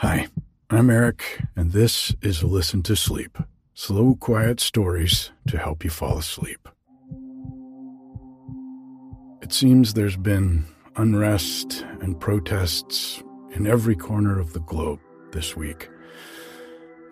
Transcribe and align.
Hi, 0.00 0.28
I'm 0.70 0.90
Eric, 0.90 1.42
and 1.56 1.72
this 1.72 2.14
is 2.22 2.44
Listen 2.44 2.84
to 2.84 2.94
Sleep 2.94 3.36
slow, 3.74 4.14
quiet 4.14 4.60
stories 4.60 5.32
to 5.48 5.58
help 5.58 5.82
you 5.82 5.90
fall 5.90 6.18
asleep. 6.18 6.68
It 9.42 9.52
seems 9.52 9.94
there's 9.94 10.16
been 10.16 10.66
unrest 10.94 11.84
and 12.00 12.20
protests 12.20 13.24
in 13.50 13.66
every 13.66 13.96
corner 13.96 14.38
of 14.38 14.52
the 14.52 14.60
globe 14.60 15.00
this 15.32 15.56
week. 15.56 15.90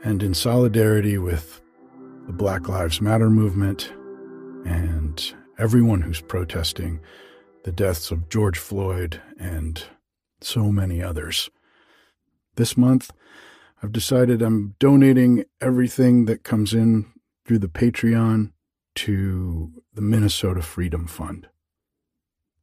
And 0.04 0.22
in 0.22 0.32
solidarity 0.32 1.18
with 1.18 1.60
the 2.28 2.32
Black 2.32 2.68
Lives 2.68 3.00
Matter 3.00 3.30
movement 3.30 3.92
and 4.64 5.34
everyone 5.58 6.02
who's 6.02 6.20
protesting 6.20 7.00
the 7.64 7.72
deaths 7.72 8.12
of 8.12 8.28
George 8.28 8.58
Floyd 8.58 9.20
and 9.40 9.82
so 10.40 10.70
many 10.70 11.02
others. 11.02 11.50
This 12.56 12.76
month, 12.76 13.12
I've 13.82 13.92
decided 13.92 14.40
I'm 14.40 14.74
donating 14.78 15.44
everything 15.60 16.24
that 16.24 16.42
comes 16.42 16.72
in 16.72 17.12
through 17.44 17.58
the 17.58 17.68
Patreon 17.68 18.52
to 18.96 19.72
the 19.92 20.00
Minnesota 20.00 20.62
Freedom 20.62 21.06
Fund. 21.06 21.48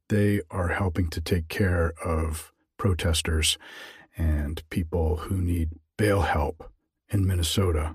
They 0.08 0.40
are 0.50 0.68
helping 0.68 1.10
to 1.10 1.20
take 1.20 1.48
care 1.48 1.94
of 2.04 2.52
protesters 2.76 3.56
and 4.16 4.68
people 4.68 5.16
who 5.16 5.40
need 5.40 5.70
bail 5.96 6.22
help 6.22 6.72
in 7.08 7.24
Minnesota, 7.24 7.94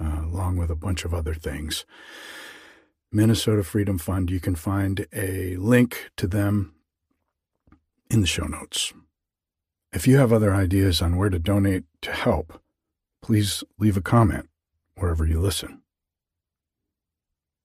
uh, 0.00 0.22
along 0.24 0.56
with 0.56 0.70
a 0.70 0.74
bunch 0.74 1.04
of 1.04 1.12
other 1.12 1.34
things. 1.34 1.84
Minnesota 3.12 3.62
Freedom 3.62 3.98
Fund, 3.98 4.30
you 4.30 4.40
can 4.40 4.54
find 4.54 5.06
a 5.12 5.56
link 5.56 6.10
to 6.16 6.26
them 6.26 6.74
in 8.08 8.22
the 8.22 8.26
show 8.26 8.46
notes. 8.46 8.94
If 9.92 10.06
you 10.06 10.18
have 10.18 10.32
other 10.32 10.54
ideas 10.54 11.02
on 11.02 11.16
where 11.16 11.30
to 11.30 11.38
donate 11.38 11.84
to 12.02 12.12
help, 12.12 12.62
please 13.20 13.64
leave 13.78 13.96
a 13.96 14.02
comment 14.02 14.48
wherever 14.96 15.26
you 15.26 15.40
listen. 15.40 15.82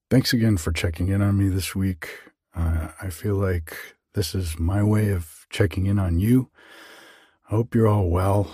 Thanks 0.10 0.34
again 0.34 0.58
for 0.58 0.72
checking 0.72 1.10
in 1.10 1.22
on 1.22 1.38
me 1.38 1.50
this 1.50 1.76
week. 1.76 2.10
Uh, 2.56 2.90
I 3.02 3.10
feel 3.10 3.36
like 3.36 3.76
this 4.14 4.34
is 4.34 4.58
my 4.58 4.82
way 4.82 5.10
of 5.10 5.46
checking 5.50 5.86
in 5.86 6.00
on 6.00 6.20
you. 6.20 6.50
I 7.48 7.56
hope 7.56 7.76
you're 7.76 7.88
all 7.88 8.10
well, 8.10 8.52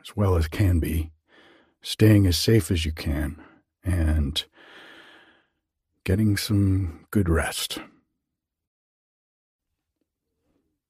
as 0.00 0.16
well 0.16 0.36
as 0.36 0.46
can 0.46 0.78
be, 0.78 1.10
staying 1.80 2.26
as 2.26 2.36
safe 2.36 2.70
as 2.70 2.84
you 2.84 2.92
can, 2.92 3.42
and 3.82 4.44
getting 6.04 6.36
some 6.36 7.06
good 7.10 7.28
rest. 7.28 7.80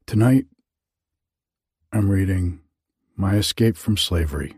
Tonight, 0.06 0.46
I'm 1.94 2.10
reading 2.10 2.60
My 3.16 3.34
Escape 3.34 3.76
from 3.76 3.98
Slavery 3.98 4.56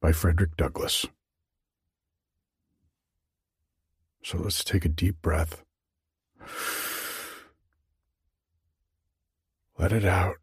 by 0.00 0.10
Frederick 0.10 0.56
Douglass. 0.56 1.06
So 4.24 4.38
let's 4.38 4.64
take 4.64 4.84
a 4.84 4.88
deep 4.88 5.22
breath. 5.22 5.62
Let 9.78 9.92
it 9.92 10.04
out. 10.04 10.38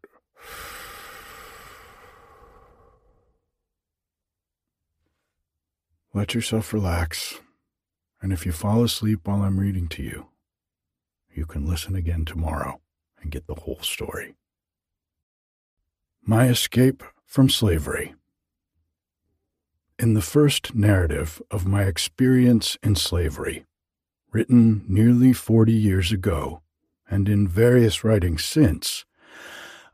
Let 6.14 6.32
yourself 6.34 6.72
relax, 6.72 7.38
and 8.22 8.32
if 8.32 8.46
you 8.46 8.52
fall 8.52 8.82
asleep 8.82 9.20
while 9.24 9.42
I'm 9.42 9.60
reading 9.60 9.88
to 9.88 10.02
you, 10.02 10.28
you 11.30 11.44
can 11.44 11.66
listen 11.66 11.94
again 11.94 12.24
tomorrow 12.24 12.80
and 13.20 13.30
get 13.30 13.46
the 13.46 13.56
whole 13.56 13.80
story. 13.82 14.37
My 16.30 16.48
Escape 16.48 17.02
from 17.24 17.48
Slavery. 17.48 18.14
In 19.98 20.12
the 20.12 20.20
first 20.20 20.74
narrative 20.74 21.40
of 21.50 21.66
my 21.66 21.84
experience 21.84 22.76
in 22.82 22.96
slavery, 22.96 23.64
written 24.30 24.84
nearly 24.86 25.32
40 25.32 25.72
years 25.72 26.12
ago, 26.12 26.60
and 27.08 27.30
in 27.30 27.48
various 27.48 28.04
writings 28.04 28.44
since, 28.44 29.06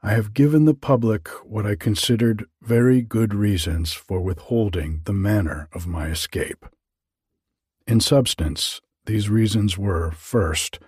I 0.02 0.10
have 0.14 0.34
given 0.34 0.64
the 0.64 0.74
public 0.74 1.28
what 1.44 1.66
I 1.66 1.76
considered 1.76 2.46
very 2.60 3.00
good 3.00 3.32
reasons 3.32 3.92
for 3.92 4.20
withholding 4.20 5.02
the 5.04 5.12
manner 5.12 5.68
of 5.72 5.86
my 5.86 6.08
escape. 6.08 6.66
In 7.86 8.00
substance, 8.00 8.80
these 9.06 9.30
reasons 9.30 9.78
were, 9.78 10.10
first, 10.10 10.80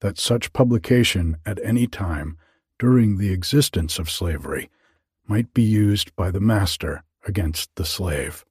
that 0.00 0.16
such 0.18 0.54
publication 0.54 1.36
at 1.44 1.62
any 1.62 1.86
time 1.86 2.38
during 2.78 3.18
the 3.18 3.34
existence 3.34 3.98
of 3.98 4.08
slavery 4.08 4.70
might 5.26 5.52
be 5.54 5.62
used 5.62 6.14
by 6.16 6.30
the 6.30 6.40
master 6.40 7.02
against 7.26 7.74
the 7.76 7.84
slave, 7.84 8.44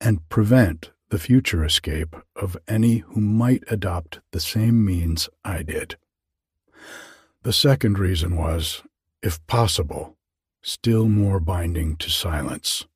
and 0.00 0.28
prevent 0.28 0.90
the 1.10 1.18
future 1.18 1.64
escape 1.64 2.16
of 2.34 2.56
any 2.66 2.98
who 2.98 3.20
might 3.20 3.62
adopt 3.68 4.20
the 4.32 4.40
same 4.40 4.84
means 4.84 5.28
I 5.44 5.62
did. 5.62 5.96
The 7.42 7.52
second 7.52 7.98
reason 7.98 8.36
was, 8.36 8.82
if 9.22 9.44
possible, 9.46 10.16
still 10.62 11.08
more 11.08 11.38
binding 11.38 11.96
to 11.98 12.10
silence. 12.10 12.86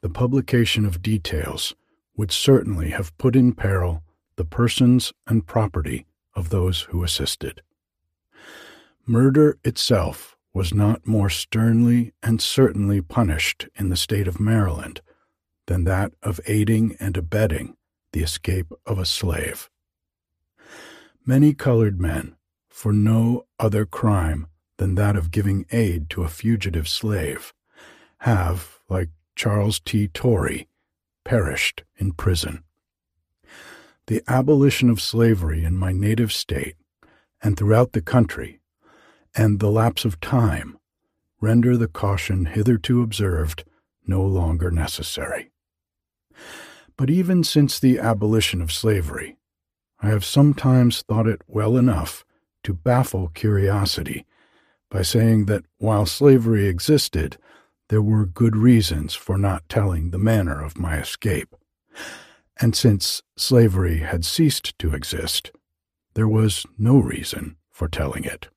The 0.00 0.08
publication 0.08 0.86
of 0.86 1.02
details 1.02 1.74
would 2.16 2.32
certainly 2.32 2.90
have 2.90 3.16
put 3.18 3.36
in 3.36 3.52
peril 3.52 4.02
the 4.36 4.46
persons 4.46 5.12
and 5.26 5.46
property 5.46 6.06
of 6.34 6.48
those 6.48 6.82
who 6.82 7.04
assisted. 7.04 7.60
Murder 9.06 9.58
itself 9.62 10.36
was 10.52 10.74
not 10.74 11.06
more 11.06 11.30
sternly 11.30 12.12
and 12.22 12.40
certainly 12.40 13.00
punished 13.00 13.68
in 13.76 13.88
the 13.88 13.96
state 13.96 14.26
of 14.26 14.40
Maryland 14.40 15.00
than 15.66 15.84
that 15.84 16.12
of 16.22 16.40
aiding 16.46 16.96
and 16.98 17.16
abetting 17.16 17.76
the 18.12 18.22
escape 18.22 18.72
of 18.86 18.98
a 18.98 19.06
slave. 19.06 19.70
Many 21.24 21.54
colored 21.54 22.00
men, 22.00 22.34
for 22.68 22.92
no 22.92 23.46
other 23.58 23.86
crime 23.86 24.48
than 24.78 24.94
that 24.96 25.16
of 25.16 25.30
giving 25.30 25.66
aid 25.70 26.10
to 26.10 26.22
a 26.22 26.28
fugitive 26.28 26.88
slave, 26.88 27.52
have, 28.18 28.78
like 28.88 29.10
Charles 29.36 29.80
T. 29.80 30.08
Torrey, 30.08 30.68
perished 31.24 31.84
in 31.98 32.12
prison. 32.12 32.64
The 34.06 34.22
abolition 34.26 34.90
of 34.90 35.00
slavery 35.00 35.64
in 35.64 35.76
my 35.76 35.92
native 35.92 36.32
state 36.32 36.76
and 37.42 37.56
throughout 37.56 37.92
the 37.92 38.02
country 38.02 38.59
and 39.34 39.60
the 39.60 39.70
lapse 39.70 40.04
of 40.04 40.20
time 40.20 40.78
render 41.40 41.76
the 41.76 41.88
caution 41.88 42.46
hitherto 42.46 43.02
observed 43.02 43.64
no 44.06 44.22
longer 44.22 44.70
necessary. 44.70 45.50
But 46.96 47.10
even 47.10 47.44
since 47.44 47.78
the 47.78 47.98
abolition 47.98 48.60
of 48.60 48.72
slavery, 48.72 49.36
I 50.02 50.08
have 50.08 50.24
sometimes 50.24 51.02
thought 51.02 51.26
it 51.26 51.42
well 51.46 51.76
enough 51.76 52.24
to 52.64 52.74
baffle 52.74 53.28
curiosity 53.28 54.26
by 54.90 55.02
saying 55.02 55.46
that 55.46 55.64
while 55.78 56.04
slavery 56.04 56.66
existed, 56.66 57.38
there 57.88 58.02
were 58.02 58.26
good 58.26 58.56
reasons 58.56 59.14
for 59.14 59.38
not 59.38 59.68
telling 59.68 60.10
the 60.10 60.18
manner 60.18 60.62
of 60.62 60.78
my 60.78 60.98
escape. 60.98 61.54
And 62.60 62.76
since 62.76 63.22
slavery 63.36 63.98
had 63.98 64.24
ceased 64.24 64.78
to 64.78 64.94
exist, 64.94 65.52
there 66.14 66.28
was 66.28 66.66
no 66.76 66.98
reason 66.98 67.56
for 67.70 67.88
telling 67.88 68.24
it. 68.24 68.48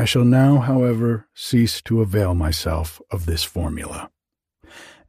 I 0.00 0.06
shall 0.06 0.24
now, 0.24 0.60
however, 0.60 1.28
cease 1.34 1.82
to 1.82 2.00
avail 2.00 2.34
myself 2.34 3.02
of 3.10 3.26
this 3.26 3.44
formula, 3.44 4.10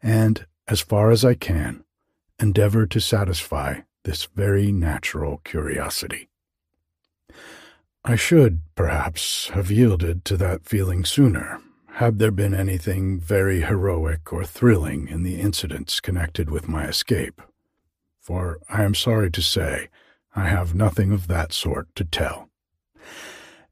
and, 0.03 0.46
as 0.68 0.81
far 0.81 1.12
as 1.12 1.24
I 1.24 1.34
can, 1.34 1.85
endeavor 2.41 2.85
to 2.88 3.00
satisfy 3.00 3.84
this 4.03 4.25
very 4.35 4.69
natural 4.69 5.38
curiosity. 5.46 6.28
I 8.03 8.18
should, 8.18 8.63
perhaps, 8.75 9.47
have 9.51 9.72
yielded 9.72 10.25
to 10.25 10.35
that 10.35 10.66
feeling 10.66 11.06
sooner, 11.06 11.62
had 11.94 12.19
there 12.19 12.30
been 12.30 12.53
anything 12.53 13.18
very 13.18 13.62
heroic 13.62 14.33
or 14.33 14.44
thrilling 14.44 15.07
in 15.07 15.24
the 15.24 15.39
incidents 15.39 16.01
connected 16.01 16.50
with 16.50 16.68
my 16.68 16.86
escape, 16.86 17.42
for 18.19 18.60
I 18.68 18.83
am 18.83 18.95
sorry 18.95 19.31
to 19.31 19.42
say 19.42 19.88
I 20.36 20.50
have 20.50 20.75
nothing 20.75 21.13
of 21.13 21.27
that 21.27 21.54
sort 21.54 21.88
to 21.95 22.04
tell. 22.04 22.50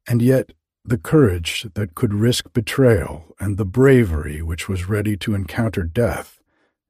And 0.07 0.21
yet 0.21 0.53
the 0.89 0.97
courage 0.97 1.67
that 1.75 1.93
could 1.95 2.13
risk 2.13 2.51
betrayal, 2.53 3.35
and 3.39 3.57
the 3.57 3.65
bravery 3.65 4.41
which 4.41 4.67
was 4.67 4.89
ready 4.89 5.15
to 5.17 5.35
encounter 5.35 5.83
death, 5.83 6.39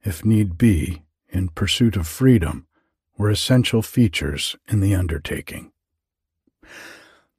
if 0.04 0.24
need 0.24 0.58
be, 0.58 1.04
in 1.28 1.50
pursuit 1.50 1.96
of 1.96 2.08
freedom, 2.08 2.66
were 3.18 3.30
essential 3.30 3.82
features 3.82 4.56
in 4.70 4.80
the 4.80 4.96
undertaking. 4.96 5.72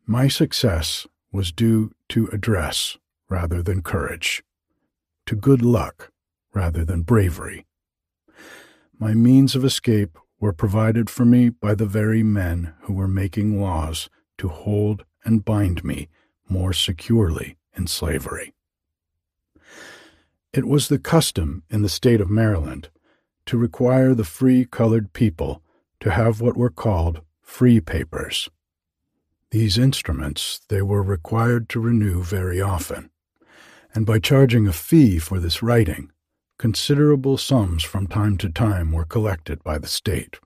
My 0.07 0.29
success 0.29 1.07
was 1.33 1.51
due 1.51 1.93
to 2.11 2.29
address 2.29 2.99
rather 3.29 3.63
than 3.63 3.83
courage, 3.83 4.43
to 5.27 5.35
good 5.35 5.63
luck 5.63 6.13
rather 6.53 6.85
than 6.85 7.03
bravery. 7.03 7.65
My 8.99 9.15
means 9.15 9.55
of 9.55 9.65
escape 9.65 10.19
were 10.39 10.53
provided 10.53 11.09
for 11.09 11.25
me 11.25 11.49
by 11.49 11.75
the 11.75 11.87
very 11.87 12.23
men 12.23 12.75
who 12.83 12.93
were 12.93 13.09
making 13.09 13.61
laws 13.61 14.11
to 14.39 14.49
hold 14.49 15.05
and 15.25 15.45
bind 15.45 15.83
me 15.85 16.09
more 16.51 16.73
securely 16.73 17.57
in 17.77 17.87
slavery. 17.87 18.53
It 20.53 20.67
was 20.67 20.89
the 20.89 20.99
custom 20.99 21.63
in 21.71 21.83
the 21.83 21.89
state 21.89 22.21
of 22.21 22.29
Maryland 22.29 22.89
to 23.47 23.57
require 23.57 24.15
the 24.15 24.25
free 24.25 24.65
colored 24.65 25.13
people 25.13 25.63
to 26.01 26.11
have 26.11 26.41
what 26.41 26.57
were 26.57 26.71
called 26.71 27.21
free 27.41 27.81
papers. 27.81 28.49
These 29.51 29.79
instruments 29.79 30.61
they 30.69 30.83
were 30.83 31.03
required 31.03 31.69
to 31.71 31.81
renew 31.81 32.23
very 32.23 32.61
often, 32.61 33.11
and 33.95 34.07
by 34.07 34.19
charging 34.19 34.67
a 34.67 34.73
fee 34.73 35.19
for 35.19 35.41
this 35.41 35.63
writing, 35.63 36.11
considerable 36.59 37.37
sums 37.37 37.83
from 37.83 38.07
time 38.07 38.37
to 38.39 38.49
time 38.49 38.93
were 38.93 39.05
collected 39.05 39.63
by 39.65 39.79
the 39.79 39.89
state. 39.89 40.39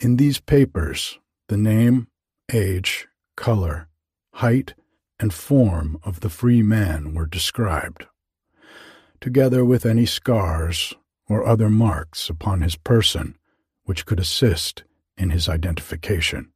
In 0.00 0.16
these 0.16 0.40
papers, 0.40 1.18
the 1.48 1.56
name, 1.56 2.08
age, 2.52 3.06
color, 3.36 3.88
height, 4.34 4.74
and 5.18 5.32
form 5.32 5.98
of 6.02 6.20
the 6.20 6.28
free 6.28 6.62
man 6.62 7.14
were 7.14 7.26
described, 7.26 8.06
together 9.20 9.64
with 9.64 9.86
any 9.86 10.04
scars 10.06 10.94
or 11.28 11.46
other 11.46 11.70
marks 11.70 12.28
upon 12.28 12.60
his 12.60 12.76
person 12.76 13.36
which 13.84 14.06
could 14.06 14.18
assist 14.18 14.84
in 15.16 15.30
his 15.30 15.48
identification. 15.48 16.52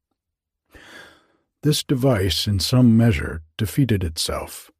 This 1.62 1.82
device 1.82 2.46
in 2.46 2.60
some 2.60 2.96
measure 2.96 3.42
defeated 3.56 4.04
itself, 4.04 4.70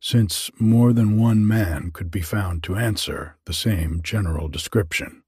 since 0.00 0.50
more 0.58 0.92
than 0.92 1.20
one 1.20 1.46
man 1.46 1.90
could 1.92 2.10
be 2.10 2.20
found 2.20 2.62
to 2.64 2.76
answer 2.76 3.36
the 3.46 3.52
same 3.52 4.00
general 4.02 4.48
description. 4.48 5.22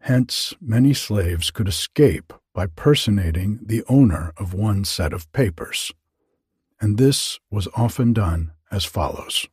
Hence, 0.00 0.54
many 0.60 0.94
slaves 0.94 1.50
could 1.50 1.68
escape 1.68 2.32
by 2.56 2.66
personating 2.66 3.60
the 3.62 3.84
owner 3.86 4.32
of 4.38 4.54
one 4.54 4.82
set 4.82 5.12
of 5.12 5.30
papers, 5.32 5.92
and 6.80 6.96
this 6.96 7.38
was 7.50 7.68
often 7.76 8.14
done 8.14 8.50
as 8.70 8.82
follows. 8.82 9.46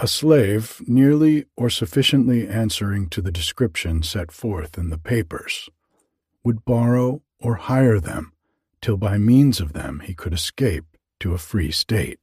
A 0.00 0.08
slave 0.08 0.82
nearly 0.88 1.44
or 1.56 1.70
sufficiently 1.70 2.48
answering 2.48 3.08
to 3.10 3.22
the 3.22 3.30
description 3.30 4.02
set 4.02 4.32
forth 4.32 4.76
in 4.76 4.90
the 4.90 4.98
papers 4.98 5.68
would 6.42 6.64
borrow 6.64 7.22
or 7.38 7.54
hire 7.54 8.00
them 8.00 8.32
till 8.82 8.96
by 8.96 9.16
means 9.16 9.60
of 9.60 9.72
them 9.72 10.00
he 10.00 10.14
could 10.14 10.34
escape 10.34 10.96
to 11.20 11.32
a 11.32 11.38
free 11.38 11.70
state, 11.70 12.18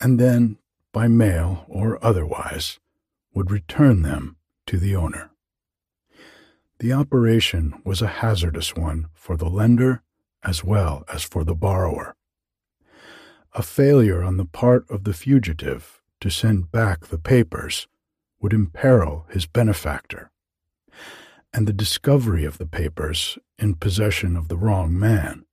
and 0.00 0.18
then, 0.18 0.56
by 0.92 1.08
mail 1.08 1.66
or 1.68 2.02
otherwise, 2.02 2.80
would 3.34 3.50
return 3.50 4.00
them 4.00 4.36
to 4.64 4.78
the 4.78 4.96
owner. 4.96 5.30
The 6.78 6.92
operation 6.92 7.80
was 7.84 8.02
a 8.02 8.06
hazardous 8.06 8.76
one 8.76 9.06
for 9.14 9.36
the 9.36 9.48
lender 9.48 10.02
as 10.42 10.62
well 10.62 11.04
as 11.12 11.22
for 11.22 11.42
the 11.42 11.54
borrower. 11.54 12.14
A 13.54 13.62
failure 13.62 14.22
on 14.22 14.36
the 14.36 14.44
part 14.44 14.88
of 14.90 15.04
the 15.04 15.14
fugitive 15.14 16.02
to 16.20 16.28
send 16.28 16.70
back 16.70 17.06
the 17.06 17.18
papers 17.18 17.88
would 18.40 18.52
imperil 18.52 19.26
his 19.30 19.46
benefactor, 19.46 20.30
and 21.52 21.66
the 21.66 21.72
discovery 21.72 22.44
of 22.44 22.58
the 22.58 22.66
papers 22.66 23.38
in 23.58 23.74
possession 23.74 24.36
of 24.36 24.48
the 24.48 24.58
wrong 24.58 24.98
man 24.98 25.46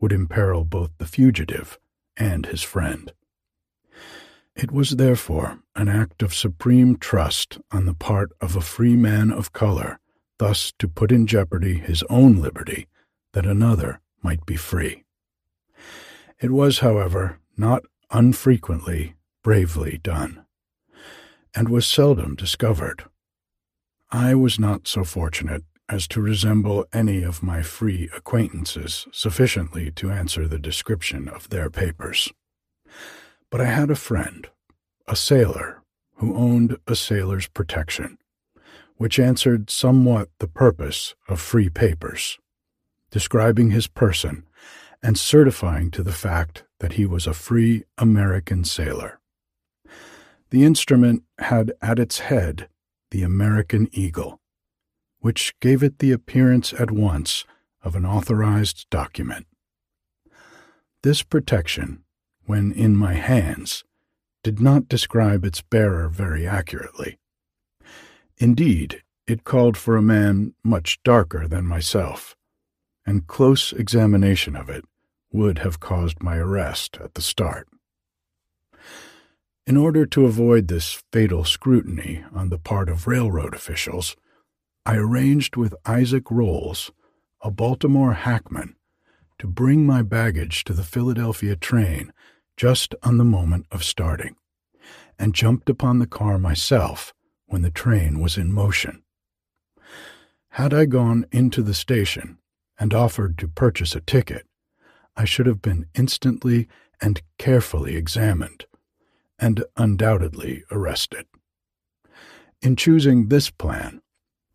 would 0.00 0.12
imperil 0.12 0.64
both 0.64 0.90
the 0.98 1.06
fugitive 1.06 1.78
and 2.16 2.46
his 2.46 2.62
friend. 2.62 3.12
It 4.56 4.72
was 4.72 4.90
therefore 4.96 5.60
an 5.76 5.88
act 5.88 6.22
of 6.22 6.34
supreme 6.34 6.96
trust 6.96 7.58
on 7.70 7.86
the 7.86 7.94
part 7.94 8.32
of 8.40 8.56
a 8.56 8.60
free 8.60 8.96
man 8.96 9.30
of 9.30 9.52
color 9.52 10.00
thus 10.38 10.72
to 10.78 10.88
put 10.88 11.12
in 11.12 11.26
jeopardy 11.26 11.74
his 11.74 12.02
own 12.10 12.40
liberty 12.40 12.86
that 13.32 13.46
another 13.46 14.00
might 14.22 14.44
be 14.46 14.56
free. 14.56 15.04
It 16.40 16.50
was, 16.50 16.80
however, 16.80 17.38
not 17.56 17.84
unfrequently 18.10 19.14
bravely 19.42 19.98
done, 20.02 20.44
and 21.54 21.68
was 21.68 21.86
seldom 21.86 22.34
discovered. 22.34 23.04
I 24.10 24.34
was 24.34 24.58
not 24.58 24.88
so 24.88 25.04
fortunate 25.04 25.64
as 25.88 26.08
to 26.08 26.20
resemble 26.20 26.86
any 26.92 27.22
of 27.22 27.42
my 27.42 27.62
free 27.62 28.08
acquaintances 28.16 29.06
sufficiently 29.12 29.90
to 29.92 30.10
answer 30.10 30.48
the 30.48 30.58
description 30.58 31.28
of 31.28 31.50
their 31.50 31.68
papers. 31.68 32.32
But 33.50 33.60
I 33.60 33.66
had 33.66 33.90
a 33.90 33.96
friend, 33.96 34.48
a 35.06 35.14
sailor, 35.14 35.82
who 36.16 36.34
owned 36.34 36.78
a 36.86 36.96
sailor's 36.96 37.48
protection, 37.48 38.18
which 38.96 39.18
answered 39.18 39.70
somewhat 39.70 40.28
the 40.38 40.48
purpose 40.48 41.14
of 41.28 41.40
free 41.40 41.68
papers, 41.68 42.38
describing 43.10 43.70
his 43.70 43.86
person 43.86 44.44
and 45.02 45.18
certifying 45.18 45.90
to 45.90 46.02
the 46.02 46.12
fact 46.12 46.64
that 46.80 46.94
he 46.94 47.04
was 47.04 47.26
a 47.26 47.34
free 47.34 47.84
American 47.98 48.64
sailor. 48.64 49.20
The 50.50 50.64
instrument 50.64 51.24
had 51.38 51.72
at 51.82 51.98
its 51.98 52.20
head 52.20 52.68
the 53.10 53.22
American 53.22 53.88
eagle, 53.92 54.40
which 55.18 55.54
gave 55.60 55.82
it 55.82 55.98
the 55.98 56.12
appearance 56.12 56.72
at 56.72 56.90
once 56.90 57.44
of 57.82 57.94
an 57.94 58.06
authorized 58.06 58.88
document. 58.90 59.46
This 61.02 61.22
protection, 61.22 62.02
when 62.46 62.72
in 62.72 62.96
my 62.96 63.14
hands, 63.14 63.84
did 64.42 64.60
not 64.60 64.88
describe 64.88 65.44
its 65.44 65.60
bearer 65.60 66.08
very 66.08 66.46
accurately. 66.46 67.18
Indeed, 68.38 69.02
it 69.26 69.44
called 69.44 69.76
for 69.76 69.96
a 69.96 70.02
man 70.02 70.54
much 70.62 71.02
darker 71.02 71.46
than 71.46 71.66
myself, 71.66 72.36
and 73.06 73.26
close 73.26 73.72
examination 73.72 74.56
of 74.56 74.68
it 74.68 74.84
would 75.32 75.60
have 75.60 75.80
caused 75.80 76.22
my 76.22 76.36
arrest 76.36 76.98
at 77.00 77.14
the 77.14 77.22
start. 77.22 77.68
In 79.66 79.76
order 79.76 80.04
to 80.06 80.26
avoid 80.26 80.68
this 80.68 81.02
fatal 81.12 81.44
scrutiny 81.44 82.24
on 82.34 82.50
the 82.50 82.58
part 82.58 82.88
of 82.88 83.06
railroad 83.06 83.54
officials, 83.54 84.14
I 84.84 84.96
arranged 84.96 85.56
with 85.56 85.74
Isaac 85.86 86.30
Rolls, 86.30 86.90
a 87.40 87.50
Baltimore 87.50 88.12
hackman, 88.12 88.76
to 89.38 89.46
bring 89.46 89.86
my 89.86 90.02
baggage 90.02 90.64
to 90.64 90.74
the 90.74 90.84
Philadelphia 90.84 91.56
train 91.56 92.12
just 92.56 92.94
on 93.02 93.16
the 93.16 93.24
moment 93.24 93.66
of 93.72 93.82
starting, 93.82 94.36
and 95.18 95.34
jumped 95.34 95.70
upon 95.70 95.98
the 95.98 96.06
car 96.06 96.38
myself 96.38 97.14
when 97.46 97.62
the 97.62 97.70
train 97.70 98.20
was 98.20 98.36
in 98.36 98.52
motion. 98.52 99.02
Had 100.50 100.72
I 100.72 100.84
gone 100.84 101.26
into 101.32 101.62
the 101.62 101.74
station 101.74 102.38
and 102.78 102.94
offered 102.94 103.38
to 103.38 103.48
purchase 103.48 103.94
a 103.94 104.00
ticket, 104.00 104.46
I 105.16 105.24
should 105.24 105.46
have 105.46 105.62
been 105.62 105.86
instantly 105.94 106.68
and 107.00 107.22
carefully 107.38 107.96
examined, 107.96 108.66
and 109.38 109.64
undoubtedly 109.76 110.64
arrested. 110.70 111.26
In 112.62 112.76
choosing 112.76 113.28
this 113.28 113.50
plan, 113.50 114.00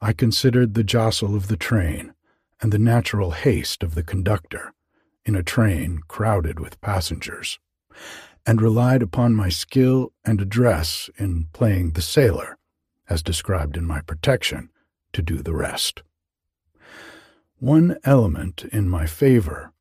I 0.02 0.13
considered 0.13 0.74
the 0.74 0.84
jostle 0.84 1.36
of 1.36 1.48
the 1.48 1.58
train 1.58 2.13
and 2.62 2.72
the 2.72 2.80
natural 2.80 3.32
haste 3.32 3.84
of 3.84 3.96
the 3.96 4.04
conductor 4.04 4.74
in 5.25 5.36
a 5.36 5.44
train 5.44 6.00
crowded 6.08 6.60
with 6.60 6.82
passengers, 6.82 7.60
and 8.46 8.62
relied 8.62 9.02
upon 9.02 9.36
my 9.36 9.50
skill 9.50 10.13
and 10.25 10.42
address 10.42 11.10
in 11.18 11.48
playing 11.54 11.92
the 11.92 12.02
sailor 12.02 12.59
as 13.10 13.24
described 13.24 13.75
in 13.75 13.86
my 13.86 14.01
protection, 14.01 14.70
to 15.13 15.22
do 15.22 15.42
the 15.42 15.56
rest. 15.56 16.04
One 17.58 17.98
element 18.04 18.63
in 18.72 18.88
my 18.88 19.06
favor 19.06 19.74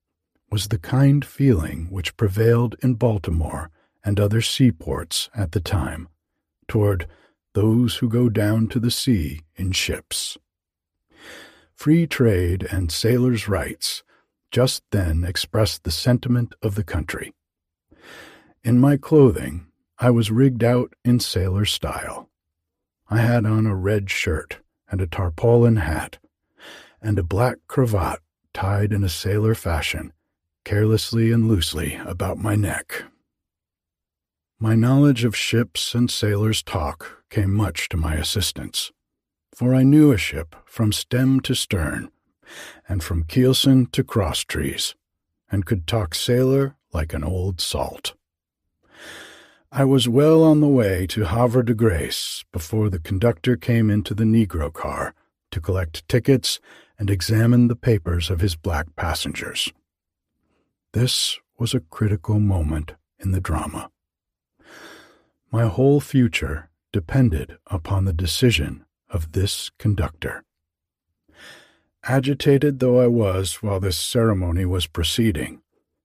was 0.50 0.68
the 0.68 0.78
kind 0.78 1.24
feeling 1.24 1.88
which 1.90 2.16
prevailed 2.16 2.74
in 2.82 2.94
Baltimore 2.94 3.70
and 4.04 4.18
other 4.18 4.40
seaports 4.40 5.28
at 5.34 5.52
the 5.52 5.60
time 5.60 6.08
toward 6.66 7.06
those 7.54 7.96
who 7.96 8.08
go 8.08 8.28
down 8.28 8.68
to 8.68 8.80
the 8.80 8.90
sea 8.90 9.40
in 9.56 9.72
ships. 9.72 10.38
Free 11.74 12.06
trade 12.06 12.66
and 12.70 12.90
sailors' 12.90 13.48
rights 13.48 14.02
just 14.50 14.82
then 14.90 15.24
expressed 15.24 15.84
the 15.84 15.90
sentiment 15.90 16.54
of 16.62 16.74
the 16.74 16.84
country. 16.84 17.32
In 18.64 18.80
my 18.80 18.96
clothing, 18.96 19.66
I 19.98 20.10
was 20.10 20.30
rigged 20.30 20.64
out 20.64 20.94
in 21.04 21.20
sailor 21.20 21.64
style. 21.64 22.27
I 23.10 23.18
had 23.18 23.46
on 23.46 23.66
a 23.66 23.74
red 23.74 24.10
shirt 24.10 24.58
and 24.90 25.00
a 25.00 25.06
tarpaulin 25.06 25.76
hat, 25.76 26.18
and 27.00 27.18
a 27.18 27.22
black 27.22 27.56
cravat 27.66 28.20
tied 28.52 28.92
in 28.92 29.02
a 29.02 29.08
sailor 29.08 29.54
fashion, 29.54 30.12
carelessly 30.64 31.32
and 31.32 31.48
loosely 31.48 31.94
about 32.04 32.36
my 32.36 32.54
neck. 32.54 33.04
My 34.58 34.74
knowledge 34.74 35.24
of 35.24 35.36
ships 35.36 35.94
and 35.94 36.10
sailors' 36.10 36.62
talk 36.62 37.24
came 37.30 37.54
much 37.54 37.88
to 37.90 37.96
my 37.96 38.14
assistance, 38.14 38.92
for 39.54 39.74
I 39.74 39.84
knew 39.84 40.12
a 40.12 40.18
ship 40.18 40.56
from 40.66 40.92
stem 40.92 41.40
to 41.40 41.54
stern, 41.54 42.10
and 42.88 43.02
from 43.02 43.24
keelson 43.24 43.90
to 43.92 44.04
crosstrees, 44.04 44.94
and 45.50 45.64
could 45.64 45.86
talk 45.86 46.14
sailor 46.14 46.76
like 46.92 47.14
an 47.14 47.24
old 47.24 47.60
salt. 47.60 48.14
I 49.78 49.84
was 49.84 50.08
well 50.08 50.42
on 50.42 50.58
the 50.58 50.66
way 50.66 51.06
to 51.06 51.26
Havre 51.26 51.64
de 51.64 51.72
Grace 51.72 52.44
before 52.50 52.90
the 52.90 52.98
conductor 52.98 53.56
came 53.56 53.90
into 53.90 54.12
the 54.12 54.24
Negro 54.24 54.72
car 54.72 55.14
to 55.52 55.60
collect 55.60 56.08
tickets 56.08 56.58
and 56.98 57.08
examine 57.08 57.68
the 57.68 57.76
papers 57.76 58.28
of 58.28 58.40
his 58.40 58.56
black 58.56 58.96
passengers. 58.96 59.72
This 60.94 61.38
was 61.60 61.74
a 61.74 61.86
critical 61.94 62.40
moment 62.40 62.94
in 63.20 63.30
the 63.30 63.40
drama. 63.40 63.92
My 65.52 65.68
whole 65.68 66.00
future 66.00 66.70
depended 66.92 67.56
upon 67.68 68.04
the 68.04 68.12
decision 68.12 68.84
of 69.08 69.30
this 69.30 69.70
conductor. 69.78 70.42
Agitated 72.02 72.80
though 72.80 73.00
I 73.00 73.06
was 73.06 73.62
while 73.62 73.78
this 73.78 73.96
ceremony 73.96 74.64
was 74.64 74.88
proceeding, 74.88 75.62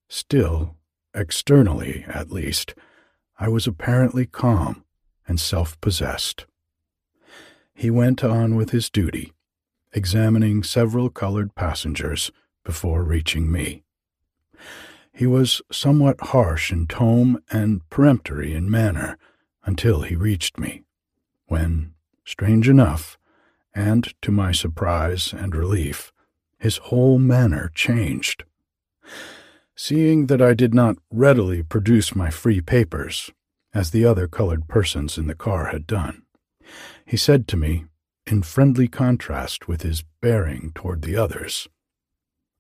still, 0.09 0.75
externally 1.15 2.05
at 2.07 2.29
least, 2.29 2.75
I 3.43 3.49
was 3.49 3.67
apparently 3.67 4.25
calm 4.25 4.85
and 5.27 5.37
self 5.37 5.79
possessed. 5.81 6.45
He 7.75 7.89
went 7.89 8.23
on 8.23 8.55
with 8.55 8.69
his 8.69 8.89
duty, 8.89 9.33
examining 9.91 10.63
several 10.63 11.09
colored 11.09 11.53
passengers 11.53 12.31
before 12.63 13.03
reaching 13.03 13.51
me. 13.51 13.83
He 15.11 15.27
was 15.27 15.61
somewhat 15.69 16.21
harsh 16.21 16.71
in 16.71 16.87
tone 16.87 17.39
and 17.51 17.81
peremptory 17.89 18.53
in 18.53 18.71
manner 18.71 19.17
until 19.65 20.03
he 20.03 20.15
reached 20.15 20.57
me, 20.57 20.83
when, 21.47 21.95
strange 22.23 22.69
enough, 22.69 23.17
and 23.75 24.13
to 24.21 24.31
my 24.31 24.53
surprise 24.53 25.33
and 25.33 25.53
relief, 25.53 26.13
his 26.59 26.77
whole 26.77 27.19
manner 27.19 27.69
changed. 27.75 28.45
Seeing 29.75 30.27
that 30.27 30.41
I 30.41 30.53
did 30.53 30.73
not 30.73 30.97
readily 31.09 31.63
produce 31.63 32.15
my 32.15 32.29
free 32.29 32.61
papers, 32.61 33.31
as 33.73 33.89
the 33.89 34.05
other 34.05 34.27
colored 34.27 34.67
persons 34.67 35.17
in 35.17 35.25
the 35.25 35.35
car 35.35 35.65
had 35.65 35.87
done, 35.87 36.23
he 37.05 37.17
said 37.17 37.47
to 37.47 37.57
me, 37.57 37.85
in 38.27 38.43
friendly 38.43 38.87
contrast 38.87 39.67
with 39.67 39.81
his 39.81 40.03
bearing 40.21 40.71
toward 40.75 41.01
the 41.01 41.15
others, 41.15 41.67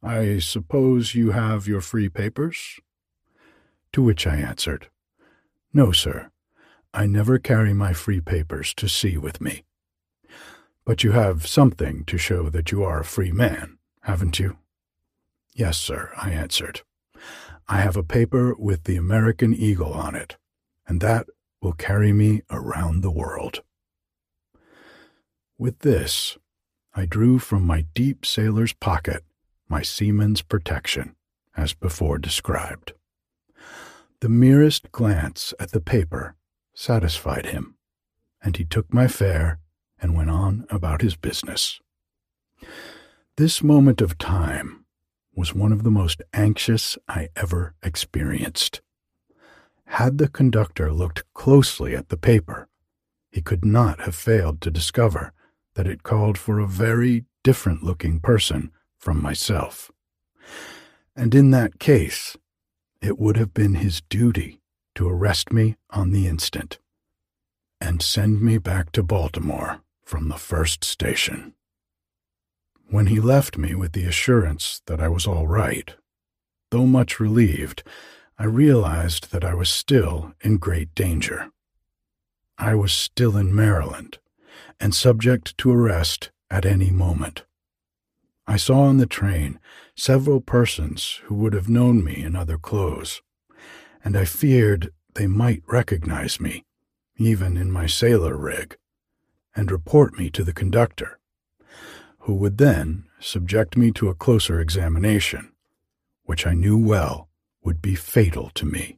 I 0.01 0.39
suppose 0.39 1.15
you 1.15 1.31
have 1.31 1.67
your 1.67 1.81
free 1.81 2.09
papers? 2.09 2.79
To 3.93 4.01
which 4.01 4.27
I 4.27 4.35
answered, 4.35 4.89
No, 5.71 5.91
sir. 5.91 6.29
I 6.93 7.05
never 7.07 7.39
carry 7.39 7.73
my 7.73 7.93
free 7.93 8.19
papers 8.19 8.73
to 8.75 8.89
sea 8.89 9.17
with 9.17 9.39
me. 9.39 9.63
But 10.83 11.03
you 11.03 11.11
have 11.11 11.47
something 11.47 12.03
to 12.05 12.17
show 12.17 12.49
that 12.49 12.71
you 12.71 12.83
are 12.83 12.99
a 12.99 13.05
free 13.05 13.31
man, 13.31 13.77
haven't 14.01 14.39
you? 14.39 14.57
Yes, 15.55 15.77
sir, 15.77 16.11
I 16.17 16.31
answered. 16.31 16.81
I 17.67 17.81
have 17.81 17.95
a 17.95 18.03
paper 18.03 18.53
with 18.55 18.83
the 18.83 18.97
American 18.97 19.53
Eagle 19.53 19.93
on 19.93 20.15
it, 20.15 20.37
and 20.87 21.01
that 21.01 21.27
will 21.61 21.73
carry 21.73 22.11
me 22.11 22.41
around 22.49 23.01
the 23.01 23.11
world. 23.11 23.63
With 25.57 25.79
this, 25.79 26.37
I 26.93 27.05
drew 27.05 27.39
from 27.39 27.65
my 27.65 27.85
deep 27.93 28.25
sailor's 28.25 28.73
pocket 28.73 29.23
my 29.69 29.81
seaman's 29.81 30.41
protection, 30.41 31.15
as 31.55 31.73
before 31.73 32.17
described. 32.17 32.93
The 34.19 34.29
merest 34.29 34.91
glance 34.91 35.53
at 35.59 35.71
the 35.71 35.81
paper 35.81 36.35
satisfied 36.75 37.47
him, 37.47 37.75
and 38.41 38.57
he 38.57 38.65
took 38.65 38.93
my 38.93 39.07
fare 39.07 39.59
and 39.99 40.15
went 40.15 40.29
on 40.29 40.65
about 40.69 41.01
his 41.01 41.15
business. 41.15 41.79
This 43.37 43.63
moment 43.63 44.01
of 44.01 44.17
time 44.17 44.82
was 45.35 45.53
one 45.53 45.71
of 45.71 45.83
the 45.83 45.91
most 45.91 46.21
anxious 46.33 46.97
I 47.07 47.29
ever 47.35 47.73
experienced. 47.83 48.81
Had 49.85 50.17
the 50.17 50.27
conductor 50.27 50.91
looked 50.91 51.23
closely 51.33 51.95
at 51.95 52.09
the 52.09 52.17
paper, 52.17 52.67
he 53.31 53.41
could 53.41 53.65
not 53.65 54.01
have 54.01 54.15
failed 54.15 54.61
to 54.61 54.71
discover 54.71 55.33
that 55.75 55.87
it 55.87 56.03
called 56.03 56.37
for 56.37 56.59
a 56.59 56.67
very 56.67 57.25
different 57.43 57.83
looking 57.83 58.19
person 58.19 58.71
from 58.97 59.21
myself. 59.21 59.91
And 61.15 61.33
in 61.33 61.51
that 61.51 61.79
case, 61.79 62.37
it 63.01 63.19
would 63.19 63.37
have 63.37 63.53
been 63.53 63.75
his 63.75 64.01
duty 64.01 64.61
to 64.95 65.09
arrest 65.09 65.51
me 65.51 65.75
on 65.89 66.11
the 66.11 66.27
instant 66.27 66.79
and 67.81 68.01
send 68.01 68.41
me 68.41 68.57
back 68.57 68.91
to 68.93 69.03
Baltimore 69.03 69.81
from 70.05 70.29
the 70.29 70.37
first 70.37 70.83
station. 70.83 71.53
When 72.93 73.07
he 73.07 73.19
left 73.19 73.57
me 73.57 73.73
with 73.73 73.93
the 73.93 74.05
assurance 74.05 74.83
that 74.85 75.01
I 75.01 75.07
was 75.07 75.25
all 75.25 75.47
right, 75.47 75.95
though 76.69 76.85
much 76.85 77.19
relieved, 77.19 77.81
I 78.37 78.45
realized 78.45 79.31
that 79.31 79.43
I 79.43 79.55
was 79.55 79.67
still 79.67 80.35
in 80.41 80.57
great 80.57 80.93
danger. 80.93 81.49
I 82.55 82.75
was 82.75 82.93
still 82.93 83.35
in 83.35 83.55
Maryland 83.55 84.19
and 84.79 84.93
subject 84.93 85.57
to 85.57 85.71
arrest 85.71 86.29
at 86.51 86.67
any 86.67 86.91
moment. 86.91 87.45
I 88.45 88.57
saw 88.57 88.81
on 88.81 88.97
the 88.97 89.07
train 89.07 89.59
several 89.95 90.39
persons 90.39 91.19
who 91.23 91.33
would 91.33 91.53
have 91.53 91.67
known 91.67 92.03
me 92.03 92.23
in 92.23 92.35
other 92.35 92.59
clothes, 92.59 93.23
and 94.05 94.15
I 94.15 94.25
feared 94.25 94.93
they 95.15 95.25
might 95.25 95.63
recognize 95.65 96.39
me, 96.39 96.63
even 97.17 97.57
in 97.57 97.71
my 97.71 97.87
sailor 97.87 98.37
rig 98.37 98.77
and 99.55 99.71
report 99.71 100.15
me 100.19 100.29
to 100.29 100.43
the 100.43 100.53
conductor, 100.53 101.17
who 102.23 102.33
would 102.33 102.57
then 102.57 103.03
subject 103.19 103.75
me 103.75 103.91
to 103.91 104.07
a 104.07 104.15
closer 104.15 104.61
examination, 104.61 105.51
which 106.23 106.47
I 106.47 106.53
knew 106.53 106.77
well 106.77 107.27
would 107.63 107.81
be 107.81 107.95
fatal 107.95 108.49
to 108.55 108.65
me. 108.65 108.97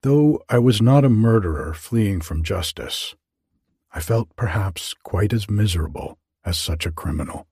Though 0.00 0.42
I 0.48 0.58
was 0.58 0.80
not 0.80 1.04
a 1.04 1.10
murderer 1.10 1.74
fleeing 1.74 2.22
from 2.22 2.42
justice, 2.42 3.14
I 3.92 4.00
felt 4.00 4.34
perhaps 4.36 4.94
quite 5.02 5.34
as 5.34 5.50
miserable 5.50 6.18
as 6.46 6.58
such 6.58 6.86
a 6.86 6.92
criminal. 6.92 7.46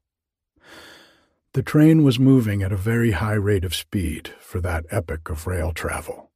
The 1.52 1.62
train 1.62 2.02
was 2.02 2.18
moving 2.18 2.62
at 2.62 2.72
a 2.72 2.76
very 2.76 3.10
high 3.12 3.34
rate 3.34 3.64
of 3.64 3.74
speed 3.74 4.32
for 4.40 4.58
that 4.62 4.86
epoch 4.90 5.28
of 5.28 5.46
rail 5.46 5.72
travel. 5.72 6.30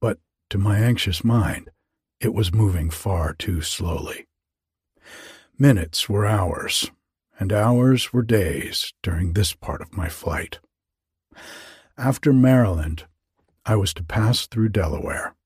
But 0.00 0.18
to 0.48 0.56
my 0.56 0.78
anxious 0.78 1.22
mind, 1.22 1.70
it 2.20 2.32
was 2.32 2.54
moving 2.54 2.88
far 2.88 3.34
too 3.34 3.60
slowly. 3.60 4.28
Minutes 5.62 6.08
were 6.08 6.26
hours, 6.26 6.90
and 7.38 7.52
hours 7.52 8.12
were 8.12 8.24
days 8.24 8.92
during 9.00 9.32
this 9.32 9.54
part 9.54 9.80
of 9.80 9.96
my 9.96 10.08
flight. 10.08 10.58
After 11.96 12.32
Maryland, 12.32 13.04
I 13.64 13.76
was 13.76 13.94
to 13.94 14.02
pass 14.02 14.48
through 14.48 14.70
Delaware, 14.70 15.36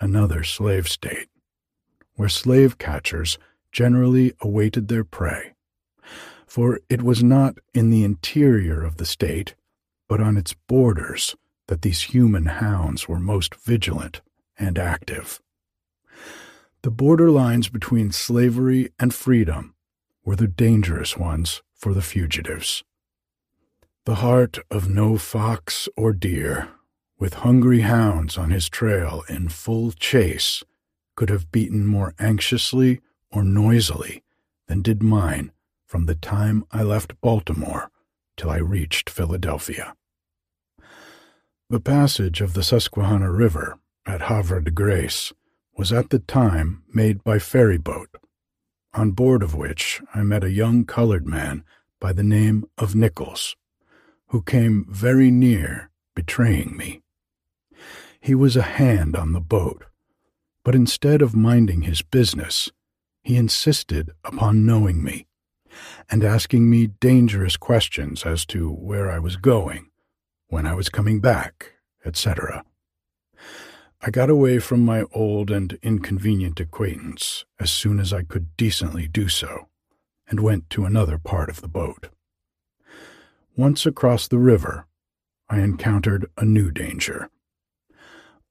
another 0.00 0.42
slave 0.42 0.88
state, 0.88 1.28
where 2.16 2.28
slave 2.28 2.76
catchers 2.76 3.38
generally 3.70 4.32
awaited 4.40 4.88
their 4.88 5.04
prey, 5.04 5.54
for 6.44 6.80
it 6.88 7.02
was 7.02 7.22
not 7.22 7.58
in 7.72 7.90
the 7.90 8.02
interior 8.02 8.82
of 8.82 8.96
the 8.96 9.06
state, 9.06 9.54
but 10.08 10.20
on 10.20 10.36
its 10.36 10.54
borders, 10.66 11.36
that 11.68 11.82
these 11.82 12.02
human 12.02 12.46
hounds 12.46 13.06
were 13.06 13.20
most 13.20 13.54
vigilant 13.54 14.22
and 14.58 14.76
active. 14.76 15.40
The 16.82 16.90
border 16.90 17.30
lines 17.30 17.68
between 17.68 18.10
slavery 18.10 18.90
and 18.98 19.14
freedom 19.14 19.74
were 20.24 20.34
the 20.34 20.48
dangerous 20.48 21.16
ones 21.16 21.62
for 21.74 21.94
the 21.94 22.02
fugitives. 22.02 22.82
The 24.04 24.16
heart 24.16 24.58
of 24.68 24.88
no 24.88 25.16
fox 25.16 25.88
or 25.96 26.12
deer, 26.12 26.70
with 27.20 27.34
hungry 27.34 27.82
hounds 27.82 28.36
on 28.36 28.50
his 28.50 28.68
trail 28.68 29.22
in 29.28 29.48
full 29.48 29.92
chase, 29.92 30.64
could 31.14 31.30
have 31.30 31.52
beaten 31.52 31.86
more 31.86 32.14
anxiously 32.18 33.00
or 33.30 33.44
noisily 33.44 34.24
than 34.66 34.82
did 34.82 35.04
mine 35.04 35.52
from 35.86 36.06
the 36.06 36.16
time 36.16 36.64
I 36.72 36.82
left 36.82 37.20
Baltimore 37.20 37.92
till 38.36 38.50
I 38.50 38.56
reached 38.56 39.08
Philadelphia. 39.08 39.94
The 41.70 41.80
passage 41.80 42.40
of 42.40 42.54
the 42.54 42.64
Susquehanna 42.64 43.30
River 43.30 43.78
at 44.04 44.22
Havre 44.22 44.64
de 44.64 44.72
Grace 44.72 45.32
was 45.76 45.92
at 45.92 46.10
the 46.10 46.18
time 46.18 46.82
made 46.92 47.24
by 47.24 47.38
ferry 47.38 47.78
boat, 47.78 48.08
on 48.94 49.12
board 49.12 49.42
of 49.42 49.54
which 49.54 50.00
I 50.14 50.22
met 50.22 50.44
a 50.44 50.50
young 50.50 50.84
colored 50.84 51.26
man 51.26 51.64
by 52.00 52.12
the 52.12 52.22
name 52.22 52.64
of 52.76 52.94
Nichols, 52.94 53.56
who 54.28 54.42
came 54.42 54.86
very 54.88 55.30
near 55.30 55.90
betraying 56.14 56.76
me. 56.76 57.02
He 58.20 58.34
was 58.34 58.56
a 58.56 58.62
hand 58.62 59.16
on 59.16 59.32
the 59.32 59.40
boat, 59.40 59.84
but 60.64 60.74
instead 60.74 61.22
of 61.22 61.34
minding 61.34 61.82
his 61.82 62.02
business, 62.02 62.70
he 63.22 63.36
insisted 63.36 64.10
upon 64.24 64.66
knowing 64.66 65.02
me 65.02 65.26
and 66.10 66.22
asking 66.22 66.68
me 66.68 66.86
dangerous 66.86 67.56
questions 67.56 68.24
as 68.24 68.44
to 68.46 68.70
where 68.70 69.10
I 69.10 69.18
was 69.18 69.36
going, 69.36 69.90
when 70.48 70.66
I 70.66 70.74
was 70.74 70.88
coming 70.88 71.20
back, 71.20 71.72
etc. 72.04 72.64
I 74.04 74.10
got 74.10 74.30
away 74.30 74.58
from 74.58 74.84
my 74.84 75.04
old 75.12 75.48
and 75.48 75.78
inconvenient 75.80 76.58
acquaintance 76.58 77.44
as 77.60 77.70
soon 77.70 78.00
as 78.00 78.12
I 78.12 78.24
could 78.24 78.56
decently 78.56 79.06
do 79.06 79.28
so, 79.28 79.68
and 80.26 80.40
went 80.40 80.68
to 80.70 80.84
another 80.84 81.18
part 81.18 81.48
of 81.48 81.60
the 81.60 81.68
boat. 81.68 82.08
Once 83.56 83.86
across 83.86 84.26
the 84.26 84.40
river, 84.40 84.86
I 85.48 85.60
encountered 85.60 86.28
a 86.36 86.44
new 86.44 86.72
danger. 86.72 87.30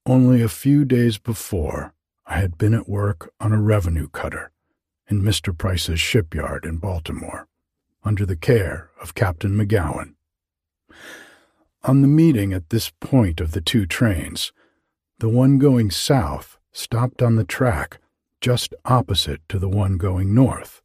Only 0.05 0.41
a 0.41 0.47
few 0.47 0.85
days 0.85 1.17
before, 1.17 1.93
I 2.25 2.37
had 2.37 2.57
been 2.57 2.73
at 2.73 2.87
work 2.87 3.33
on 3.41 3.51
a 3.51 3.61
revenue 3.61 4.07
cutter 4.07 4.51
in 5.09 5.21
Mr. 5.21 5.55
Price's 5.55 5.99
shipyard 5.99 6.63
in 6.63 6.77
Baltimore, 6.77 7.49
under 8.05 8.25
the 8.25 8.37
care 8.37 8.89
of 9.01 9.15
Captain 9.15 9.51
McGowan. 9.57 10.13
On 11.83 12.01
the 12.01 12.07
meeting 12.07 12.53
at 12.53 12.69
this 12.69 12.89
point 13.01 13.41
of 13.41 13.51
the 13.51 13.59
two 13.59 13.85
trains, 13.85 14.53
the 15.21 15.29
one 15.29 15.59
going 15.59 15.91
south 15.91 16.57
stopped 16.71 17.21
on 17.21 17.35
the 17.35 17.43
track 17.43 17.99
just 18.41 18.73
opposite 18.85 19.39
to 19.47 19.59
the 19.59 19.69
one 19.69 19.95
going 19.95 20.33
north. 20.33 20.81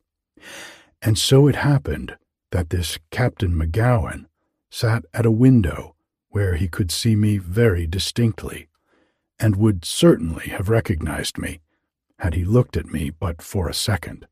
And 1.00 1.16
so 1.16 1.48
it 1.48 1.56
happened 1.56 2.18
that 2.50 2.68
this 2.68 2.98
Captain 3.10 3.54
McGowan 3.54 4.26
sat 4.68 5.06
at 5.14 5.24
a 5.24 5.30
window 5.30 5.94
where 6.28 6.56
he 6.56 6.68
could 6.68 6.90
see 6.90 7.16
me 7.16 7.38
very 7.38 7.86
distinctly, 7.86 8.68
and 9.40 9.56
would 9.56 9.86
certainly 9.86 10.50
have 10.50 10.68
recognized 10.68 11.38
me 11.38 11.60
had 12.18 12.34
he 12.34 12.44
looked 12.44 12.76
at 12.76 12.92
me 12.92 13.08
but 13.08 13.40
for 13.40 13.70
a 13.70 13.74
second. 13.74 14.26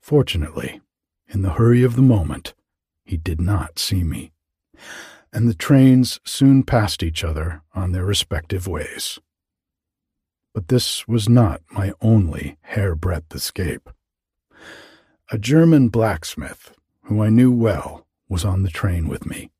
Fortunately, 0.00 0.80
in 1.26 1.42
the 1.42 1.54
hurry 1.54 1.82
of 1.82 1.96
the 1.96 2.02
moment, 2.02 2.54
he 3.04 3.16
did 3.16 3.40
not 3.40 3.80
see 3.80 4.04
me, 4.04 4.30
and 5.34 5.48
the 5.48 5.54
trains 5.54 6.20
soon 6.24 6.62
passed 6.62 7.02
each 7.02 7.24
other 7.24 7.60
on 7.74 7.90
their 7.90 8.04
respective 8.04 8.68
ways. 8.68 9.18
But 10.54 10.68
this 10.68 11.08
was 11.08 11.28
not 11.28 11.60
my 11.72 11.92
only 12.00 12.56
hairbreadth 12.62 13.34
escape. 13.34 13.90
A 15.32 15.36
German 15.36 15.88
blacksmith, 15.88 16.72
who 17.02 17.20
I 17.20 17.30
knew 17.30 17.50
well, 17.50 18.06
was 18.28 18.44
on 18.44 18.62
the 18.62 18.70
train 18.70 19.08
with 19.08 19.26
me, 19.26 19.50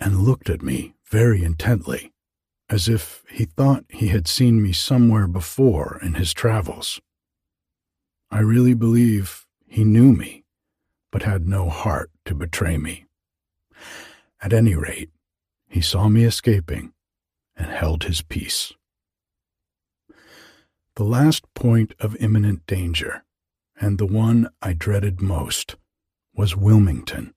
and 0.00 0.18
looked 0.18 0.50
at 0.50 0.62
me 0.62 0.94
very 1.08 1.44
intently, 1.44 2.12
as 2.68 2.88
if 2.88 3.22
he 3.30 3.44
thought 3.44 3.84
he 3.88 4.08
had 4.08 4.26
seen 4.26 4.60
me 4.60 4.72
somewhere 4.72 5.28
before 5.28 6.00
in 6.02 6.14
his 6.14 6.34
travels. 6.34 7.00
I 8.32 8.40
really 8.40 8.74
believe 8.74 9.46
he 9.68 9.84
knew 9.84 10.12
me, 10.12 10.42
but 11.12 11.22
had 11.22 11.46
no 11.46 11.68
heart 11.68 12.10
to 12.24 12.34
betray 12.34 12.78
me. 12.78 13.03
At 14.44 14.52
any 14.52 14.74
rate, 14.74 15.08
he 15.70 15.80
saw 15.80 16.10
me 16.10 16.24
escaping 16.24 16.92
and 17.56 17.70
held 17.70 18.04
his 18.04 18.20
peace. 18.20 18.74
The 20.96 21.04
last 21.04 21.46
point 21.54 21.94
of 21.98 22.14
imminent 22.16 22.66
danger, 22.66 23.24
and 23.80 23.96
the 23.96 24.04
one 24.04 24.50
I 24.60 24.74
dreaded 24.74 25.22
most, 25.22 25.76
was 26.34 26.54
Wilmington. 26.54 27.32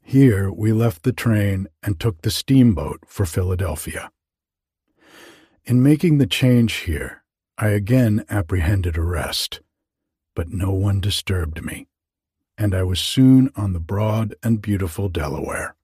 Here 0.00 0.52
we 0.52 0.72
left 0.72 1.02
the 1.02 1.12
train 1.12 1.66
and 1.82 1.98
took 1.98 2.22
the 2.22 2.30
steamboat 2.30 3.00
for 3.08 3.26
Philadelphia. 3.26 4.12
In 5.64 5.82
making 5.82 6.18
the 6.18 6.28
change 6.28 6.74
here, 6.74 7.24
I 7.58 7.70
again 7.70 8.24
apprehended 8.30 8.96
arrest, 8.96 9.60
but 10.36 10.48
no 10.48 10.70
one 10.70 11.00
disturbed 11.00 11.64
me, 11.64 11.88
and 12.58 12.74
I 12.74 12.82
was 12.82 13.00
soon 13.00 13.50
on 13.56 13.72
the 13.72 13.80
broad 13.80 14.34
and 14.42 14.62
beautiful 14.62 15.08
Delaware, 15.08 15.74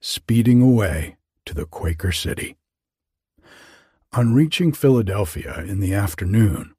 speeding 0.00 0.60
away 0.60 1.16
to 1.44 1.54
the 1.54 1.66
Quaker 1.66 2.12
City. 2.12 2.56
On 4.12 4.34
reaching 4.34 4.72
Philadelphia 4.72 5.64
in 5.66 5.80
the 5.80 5.94
afternoon, 5.94 6.74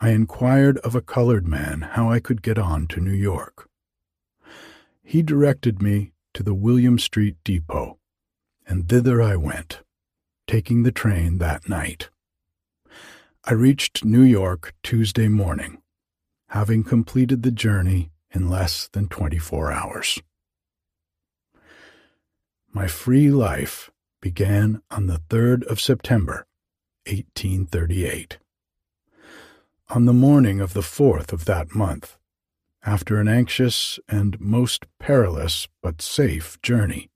I 0.00 0.10
inquired 0.10 0.78
of 0.78 0.94
a 0.94 1.00
colored 1.00 1.46
man 1.46 1.80
how 1.80 2.10
I 2.10 2.20
could 2.20 2.42
get 2.42 2.58
on 2.58 2.86
to 2.88 3.00
New 3.00 3.12
York. 3.12 3.68
He 5.02 5.22
directed 5.22 5.80
me 5.80 6.12
to 6.34 6.42
the 6.42 6.54
Willow 6.54 6.96
Street 6.96 7.36
Depot, 7.44 7.98
and 8.66 8.88
thither 8.88 9.22
I 9.22 9.36
went, 9.36 9.80
taking 10.46 10.82
the 10.82 10.92
train 10.92 11.38
that 11.38 11.68
night. 11.68 12.10
I 13.44 13.52
reached 13.52 14.04
New 14.04 14.22
York 14.22 14.74
Tuesday 14.82 15.28
morning, 15.28 15.80
having 16.48 16.82
completed 16.82 17.42
the 17.42 17.52
journey 17.52 18.10
in 18.36 18.50
less 18.50 18.88
than 18.88 19.08
24 19.08 19.72
hours. 19.72 20.20
My 22.72 22.86
free 22.86 23.30
life 23.30 23.90
began 24.20 24.82
on 24.90 25.06
the 25.06 25.22
3rd 25.30 25.64
of 25.64 25.80
September 25.80 26.46
1838. 27.06 28.38
On 29.88 30.04
the 30.04 30.12
morning 30.12 30.60
of 30.60 30.74
the 30.74 30.82
fourth 30.82 31.32
of 31.32 31.46
that 31.46 31.74
month, 31.74 32.18
after 32.84 33.18
an 33.18 33.28
anxious 33.28 33.98
and 34.08 34.40
most 34.40 34.84
perilous 34.98 35.66
but 35.82 36.02
safe 36.02 36.60
journey, 36.60 37.08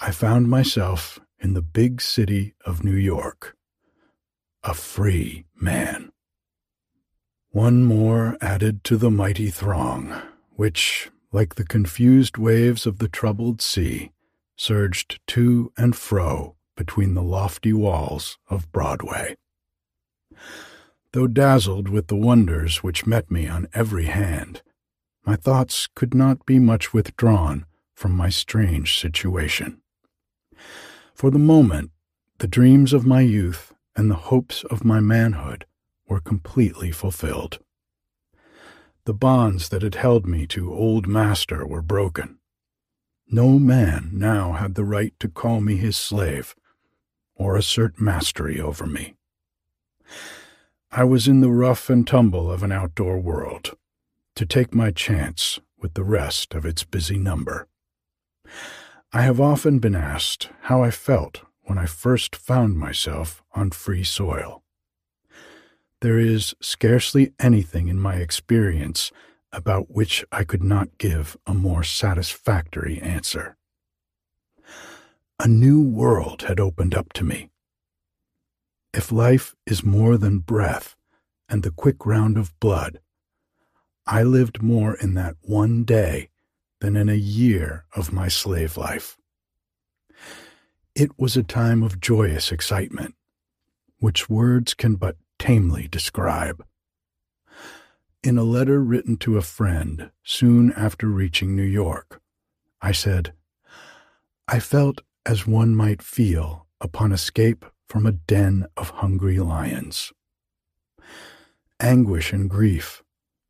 I 0.00 0.10
found 0.10 0.48
myself 0.48 1.20
in 1.38 1.54
the 1.54 1.62
big 1.62 2.00
city 2.00 2.54
of 2.66 2.82
New 2.82 2.96
York, 2.96 3.56
a 4.64 4.74
free 4.74 5.44
man. 5.54 6.11
One 7.52 7.84
more 7.84 8.38
added 8.40 8.82
to 8.84 8.96
the 8.96 9.10
mighty 9.10 9.50
throng, 9.50 10.22
which, 10.56 11.10
like 11.32 11.56
the 11.56 11.66
confused 11.66 12.38
waves 12.38 12.86
of 12.86 12.96
the 12.96 13.08
troubled 13.08 13.60
sea, 13.60 14.10
surged 14.56 15.20
to 15.26 15.70
and 15.76 15.94
fro 15.94 16.56
between 16.78 17.12
the 17.12 17.22
lofty 17.22 17.74
walls 17.74 18.38
of 18.48 18.72
Broadway. 18.72 19.36
Though 21.12 21.26
dazzled 21.26 21.90
with 21.90 22.06
the 22.06 22.16
wonders 22.16 22.82
which 22.82 23.06
met 23.06 23.30
me 23.30 23.46
on 23.48 23.68
every 23.74 24.06
hand, 24.06 24.62
my 25.26 25.36
thoughts 25.36 25.88
could 25.94 26.14
not 26.14 26.46
be 26.46 26.58
much 26.58 26.94
withdrawn 26.94 27.66
from 27.94 28.12
my 28.12 28.30
strange 28.30 28.98
situation. 28.98 29.82
For 31.14 31.30
the 31.30 31.38
moment, 31.38 31.90
the 32.38 32.48
dreams 32.48 32.94
of 32.94 33.04
my 33.04 33.20
youth 33.20 33.74
and 33.94 34.10
the 34.10 34.32
hopes 34.32 34.64
of 34.64 34.86
my 34.86 35.00
manhood 35.00 35.66
were 36.12 36.20
completely 36.20 36.90
fulfilled. 36.90 37.58
The 39.06 39.14
bonds 39.14 39.70
that 39.70 39.80
had 39.80 39.94
held 39.94 40.26
me 40.26 40.46
to 40.48 40.70
old 40.70 41.06
master 41.06 41.66
were 41.66 41.80
broken. 41.80 42.38
No 43.28 43.58
man 43.58 44.10
now 44.12 44.52
had 44.52 44.74
the 44.74 44.84
right 44.84 45.14
to 45.20 45.28
call 45.30 45.62
me 45.62 45.76
his 45.76 45.96
slave, 45.96 46.54
or 47.34 47.56
assert 47.56 47.98
mastery 47.98 48.60
over 48.60 48.84
me. 48.86 49.14
I 50.90 51.04
was 51.04 51.26
in 51.26 51.40
the 51.40 51.48
rough 51.48 51.88
and 51.88 52.06
tumble 52.06 52.52
of 52.52 52.62
an 52.62 52.72
outdoor 52.72 53.18
world, 53.18 53.74
to 54.36 54.44
take 54.44 54.74
my 54.74 54.90
chance 54.90 55.60
with 55.78 55.94
the 55.94 56.04
rest 56.04 56.54
of 56.54 56.66
its 56.66 56.84
busy 56.84 57.16
number. 57.16 57.68
I 59.14 59.22
have 59.22 59.40
often 59.40 59.78
been 59.78 59.94
asked 59.94 60.50
how 60.64 60.82
I 60.82 60.90
felt 60.90 61.40
when 61.62 61.78
I 61.78 61.86
first 61.86 62.36
found 62.36 62.76
myself 62.76 63.42
on 63.54 63.70
free 63.70 64.04
soil. 64.04 64.61
There 66.02 66.18
is 66.18 66.52
scarcely 66.60 67.32
anything 67.38 67.86
in 67.86 68.00
my 68.00 68.16
experience 68.16 69.12
about 69.52 69.92
which 69.92 70.24
I 70.32 70.42
could 70.42 70.64
not 70.64 70.98
give 70.98 71.36
a 71.46 71.54
more 71.54 71.84
satisfactory 71.84 73.00
answer. 73.00 73.56
A 75.38 75.46
new 75.46 75.80
world 75.80 76.42
had 76.42 76.58
opened 76.58 76.92
up 76.92 77.12
to 77.12 77.24
me. 77.24 77.50
If 78.92 79.12
life 79.12 79.54
is 79.64 79.84
more 79.84 80.16
than 80.16 80.40
breath 80.40 80.96
and 81.48 81.62
the 81.62 81.70
quick 81.70 82.04
round 82.04 82.36
of 82.36 82.58
blood, 82.58 82.98
I 84.04 84.24
lived 84.24 84.60
more 84.60 84.96
in 84.96 85.14
that 85.14 85.36
one 85.42 85.84
day 85.84 86.30
than 86.80 86.96
in 86.96 87.08
a 87.08 87.14
year 87.14 87.84
of 87.94 88.12
my 88.12 88.26
slave 88.26 88.76
life. 88.76 89.18
It 90.96 91.12
was 91.16 91.36
a 91.36 91.44
time 91.44 91.84
of 91.84 92.00
joyous 92.00 92.50
excitement, 92.50 93.14
which 94.00 94.28
words 94.28 94.74
can 94.74 94.96
but 94.96 95.14
tamely 95.42 95.88
describe. 95.88 96.64
In 98.22 98.38
a 98.38 98.44
letter 98.44 98.80
written 98.80 99.16
to 99.16 99.36
a 99.36 99.42
friend 99.42 100.12
soon 100.22 100.72
after 100.74 101.08
reaching 101.08 101.56
New 101.56 101.64
York, 101.64 102.20
I 102.80 102.92
said, 102.92 103.32
I 104.46 104.60
felt 104.60 105.00
as 105.26 105.44
one 105.44 105.74
might 105.74 106.00
feel 106.00 106.68
upon 106.80 107.10
escape 107.10 107.64
from 107.88 108.06
a 108.06 108.12
den 108.12 108.66
of 108.76 108.90
hungry 108.90 109.40
lions. 109.40 110.12
Anguish 111.80 112.32
and 112.32 112.48
grief, 112.48 113.02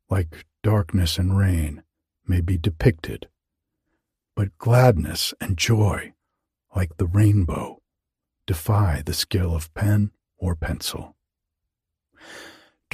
like 0.09 0.47
darkness 0.63 1.19
and 1.19 1.37
rain, 1.37 1.83
may 2.25 2.41
be 2.41 2.57
depicted, 2.57 3.27
but 4.35 4.57
gladness 4.57 5.31
and 5.39 5.59
joy, 5.59 6.13
like 6.75 6.97
the 6.97 7.05
rainbow, 7.05 7.83
defy 8.47 9.03
the 9.05 9.13
skill 9.13 9.55
of 9.55 9.71
pen 9.75 10.09
or 10.39 10.55
pencil. 10.55 11.15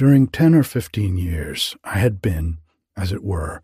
During 0.00 0.28
ten 0.28 0.54
or 0.54 0.62
fifteen 0.62 1.18
years, 1.18 1.76
I 1.84 1.98
had 1.98 2.22
been, 2.22 2.56
as 2.96 3.12
it 3.12 3.22
were, 3.22 3.60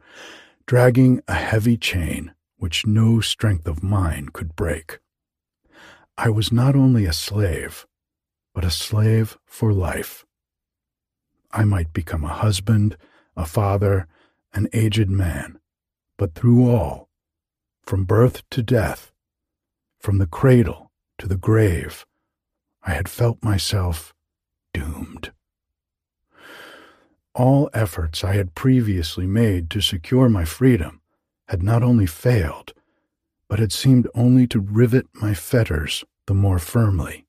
dragging 0.66 1.22
a 1.27 1.33
heavy 1.33 1.79
chain 1.79 2.35
which 2.59 2.87
no 2.87 3.20
strength 3.20 3.66
of 3.66 3.83
mine 3.83 4.29
could 4.35 4.55
break. 4.55 4.99
I 6.18 6.29
was 6.29 6.53
not 6.53 6.77
only 6.77 7.07
a 7.07 7.12
slave, 7.14 7.87
but 8.55 8.66
a 8.66 8.70
slave 8.70 9.38
for 9.46 9.72
life. 9.72 10.27
I 11.53 11.64
might 11.64 11.94
become 11.94 12.22
a 12.22 12.40
husband, 12.44 12.99
a 13.35 13.46
father, 13.46 14.07
an 14.53 14.68
aged 14.75 15.09
man, 15.09 15.59
but 16.18 16.35
through 16.35 16.70
all, 16.70 17.09
from 17.81 18.05
birth 18.05 18.42
to 18.51 18.62
death, 18.62 19.11
from 19.99 20.18
the 20.18 20.27
cradle 20.27 20.92
to 21.16 21.27
the 21.27 21.38
grave, 21.38 22.05
I 22.83 22.90
had 22.90 23.09
felt 23.09 23.42
myself 23.42 24.12
doomed. 24.75 25.15
All 27.37 27.68
efforts 27.75 28.25
I 28.25 28.33
had 28.33 28.55
previously 28.55 29.27
made 29.27 29.68
to 29.68 29.83
secure 29.83 30.31
my 30.31 30.46
freedom 30.46 31.03
had 31.49 31.62
not 31.62 31.83
only 31.83 32.07
failed, 32.07 32.72
but 33.46 33.59
had 33.59 33.72
seemed 33.72 34.09
only 34.14 34.46
to 34.46 34.59
rivet 34.59 35.07
my 35.12 35.35
fetters 35.35 36.03
the 36.27 36.33
more 36.33 36.59
firmly, 36.59 37.27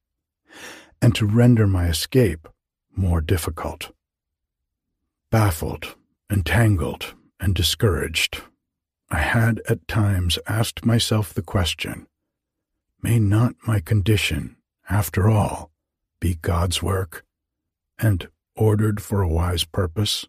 and 1.01 1.13
to 1.15 1.25
render 1.25 1.67
my 1.67 1.87
escape 1.87 2.47
more 2.95 3.19
difficult. 3.19 3.91
Baffled, 5.29 5.97
entangled, 6.31 7.13
and 7.37 7.53
discouraged, 7.53 8.41
I 9.11 9.19
had 9.19 9.61
at 9.67 9.89
times 9.89 10.39
asked 10.47 10.85
myself 10.85 11.33
the 11.33 11.41
question 11.41 12.07
May 13.01 13.19
not 13.19 13.55
my 13.67 13.81
condition, 13.81 14.55
after 14.89 15.29
all, 15.29 15.69
be 16.21 16.35
God's 16.35 16.81
work 16.81 17.25
and 17.99 18.29
ordered 18.57 19.01
for 19.01 19.21
a 19.21 19.27
wise 19.27 19.63
purpose? 19.63 20.25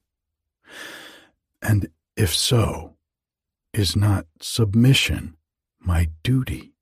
And 1.62 1.88
if 2.16 2.34
so, 2.34 2.96
is 3.72 3.96
not 3.96 4.26
submission 4.40 5.36
my 5.80 6.08
duty? 6.22 6.74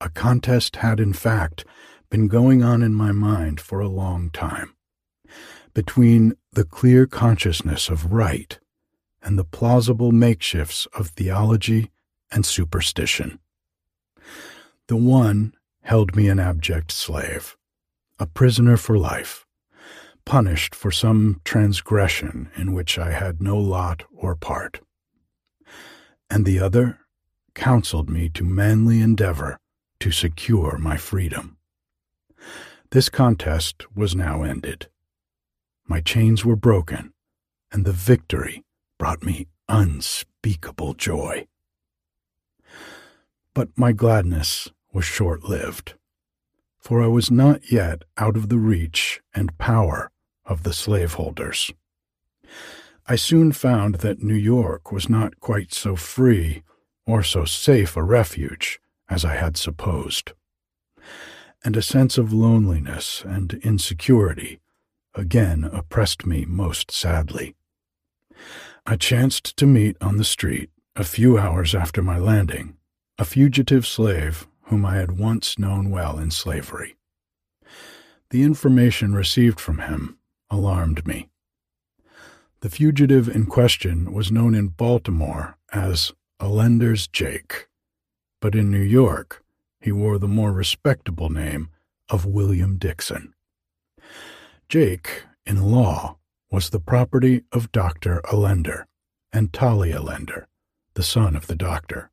A 0.00 0.08
contest 0.10 0.76
had, 0.76 1.00
in 1.00 1.12
fact, 1.12 1.64
been 2.10 2.28
going 2.28 2.62
on 2.62 2.82
in 2.82 2.94
my 2.94 3.12
mind 3.12 3.60
for 3.60 3.80
a 3.80 3.88
long 3.88 4.30
time 4.30 4.74
between 5.74 6.34
the 6.52 6.64
clear 6.64 7.06
consciousness 7.06 7.88
of 7.88 8.12
right 8.12 8.58
and 9.22 9.38
the 9.38 9.44
plausible 9.44 10.12
makeshifts 10.12 10.86
of 10.98 11.08
theology 11.08 11.90
and 12.30 12.46
superstition. 12.46 13.38
The 14.88 14.96
one 14.96 15.54
held 15.82 16.14
me 16.14 16.28
an 16.28 16.38
abject 16.38 16.92
slave, 16.92 17.56
a 18.18 18.26
prisoner 18.26 18.76
for 18.76 18.96
life, 18.98 19.45
punished 20.26 20.74
for 20.74 20.90
some 20.90 21.40
transgression 21.44 22.50
in 22.56 22.74
which 22.74 22.98
I 22.98 23.12
had 23.12 23.40
no 23.40 23.56
lot 23.56 24.02
or 24.12 24.34
part. 24.34 24.80
And 26.28 26.44
the 26.44 26.58
other 26.58 26.98
counseled 27.54 28.10
me 28.10 28.28
to 28.30 28.44
manly 28.44 29.00
endeavor 29.00 29.56
to 30.00 30.10
secure 30.10 30.76
my 30.78 30.96
freedom. 30.96 31.56
This 32.90 33.08
contest 33.08 33.86
was 33.96 34.14
now 34.14 34.42
ended. 34.42 34.88
My 35.86 36.00
chains 36.00 36.44
were 36.44 36.56
broken, 36.56 37.12
and 37.72 37.84
the 37.84 37.92
victory 37.92 38.64
brought 38.98 39.22
me 39.22 39.46
unspeakable 39.68 40.94
joy. 40.94 41.46
But 43.54 43.68
my 43.76 43.92
gladness 43.92 44.70
was 44.92 45.04
short 45.04 45.44
lived, 45.44 45.94
for 46.78 47.00
I 47.00 47.06
was 47.06 47.30
not 47.30 47.70
yet 47.70 48.02
out 48.18 48.36
of 48.36 48.48
the 48.48 48.58
reach 48.58 49.20
and 49.34 49.56
power 49.58 50.10
of 50.46 50.62
the 50.62 50.72
slaveholders. 50.72 51.72
I 53.06 53.16
soon 53.16 53.52
found 53.52 53.96
that 53.96 54.22
New 54.22 54.34
York 54.34 54.90
was 54.90 55.08
not 55.08 55.40
quite 55.40 55.72
so 55.72 55.94
free 55.96 56.62
or 57.06 57.22
so 57.22 57.44
safe 57.44 57.96
a 57.96 58.02
refuge 58.02 58.80
as 59.08 59.24
I 59.24 59.36
had 59.36 59.56
supposed. 59.56 60.32
And 61.64 61.76
a 61.76 61.82
sense 61.82 62.18
of 62.18 62.32
loneliness 62.32 63.22
and 63.24 63.54
insecurity 63.62 64.60
again 65.14 65.64
oppressed 65.72 66.26
me 66.26 66.44
most 66.44 66.90
sadly. 66.90 67.54
I 68.84 68.96
chanced 68.96 69.56
to 69.56 69.66
meet 69.66 69.96
on 70.00 70.16
the 70.16 70.24
street, 70.24 70.70
a 70.94 71.04
few 71.04 71.38
hours 71.38 71.74
after 71.74 72.02
my 72.02 72.18
landing, 72.18 72.76
a 73.18 73.24
fugitive 73.24 73.86
slave 73.86 74.46
whom 74.64 74.84
I 74.84 74.96
had 74.96 75.18
once 75.18 75.58
known 75.58 75.90
well 75.90 76.18
in 76.18 76.30
slavery. 76.30 76.96
The 78.30 78.42
information 78.42 79.14
received 79.14 79.60
from 79.60 79.78
him 79.78 80.18
alarmed 80.50 81.06
me. 81.06 81.28
The 82.60 82.70
fugitive 82.70 83.28
in 83.28 83.46
question 83.46 84.12
was 84.12 84.32
known 84.32 84.54
in 84.54 84.68
Baltimore 84.68 85.56
as 85.72 86.12
Allender's 86.40 87.06
Jake, 87.06 87.68
but 88.40 88.54
in 88.54 88.70
New 88.70 88.82
York 88.82 89.42
he 89.80 89.92
wore 89.92 90.18
the 90.18 90.28
more 90.28 90.52
respectable 90.52 91.30
name 91.30 91.68
of 92.08 92.24
William 92.24 92.76
Dixon. 92.76 93.34
Jake, 94.68 95.24
in 95.44 95.62
law, 95.62 96.18
was 96.50 96.70
the 96.70 96.80
property 96.80 97.42
of 97.52 97.72
Dr. 97.72 98.20
Allender 98.32 98.86
and 99.32 99.52
Tolly 99.52 99.92
Allender, 99.92 100.48
the 100.94 101.02
son 101.02 101.36
of 101.36 101.46
the 101.46 101.54
doctor, 101.56 102.10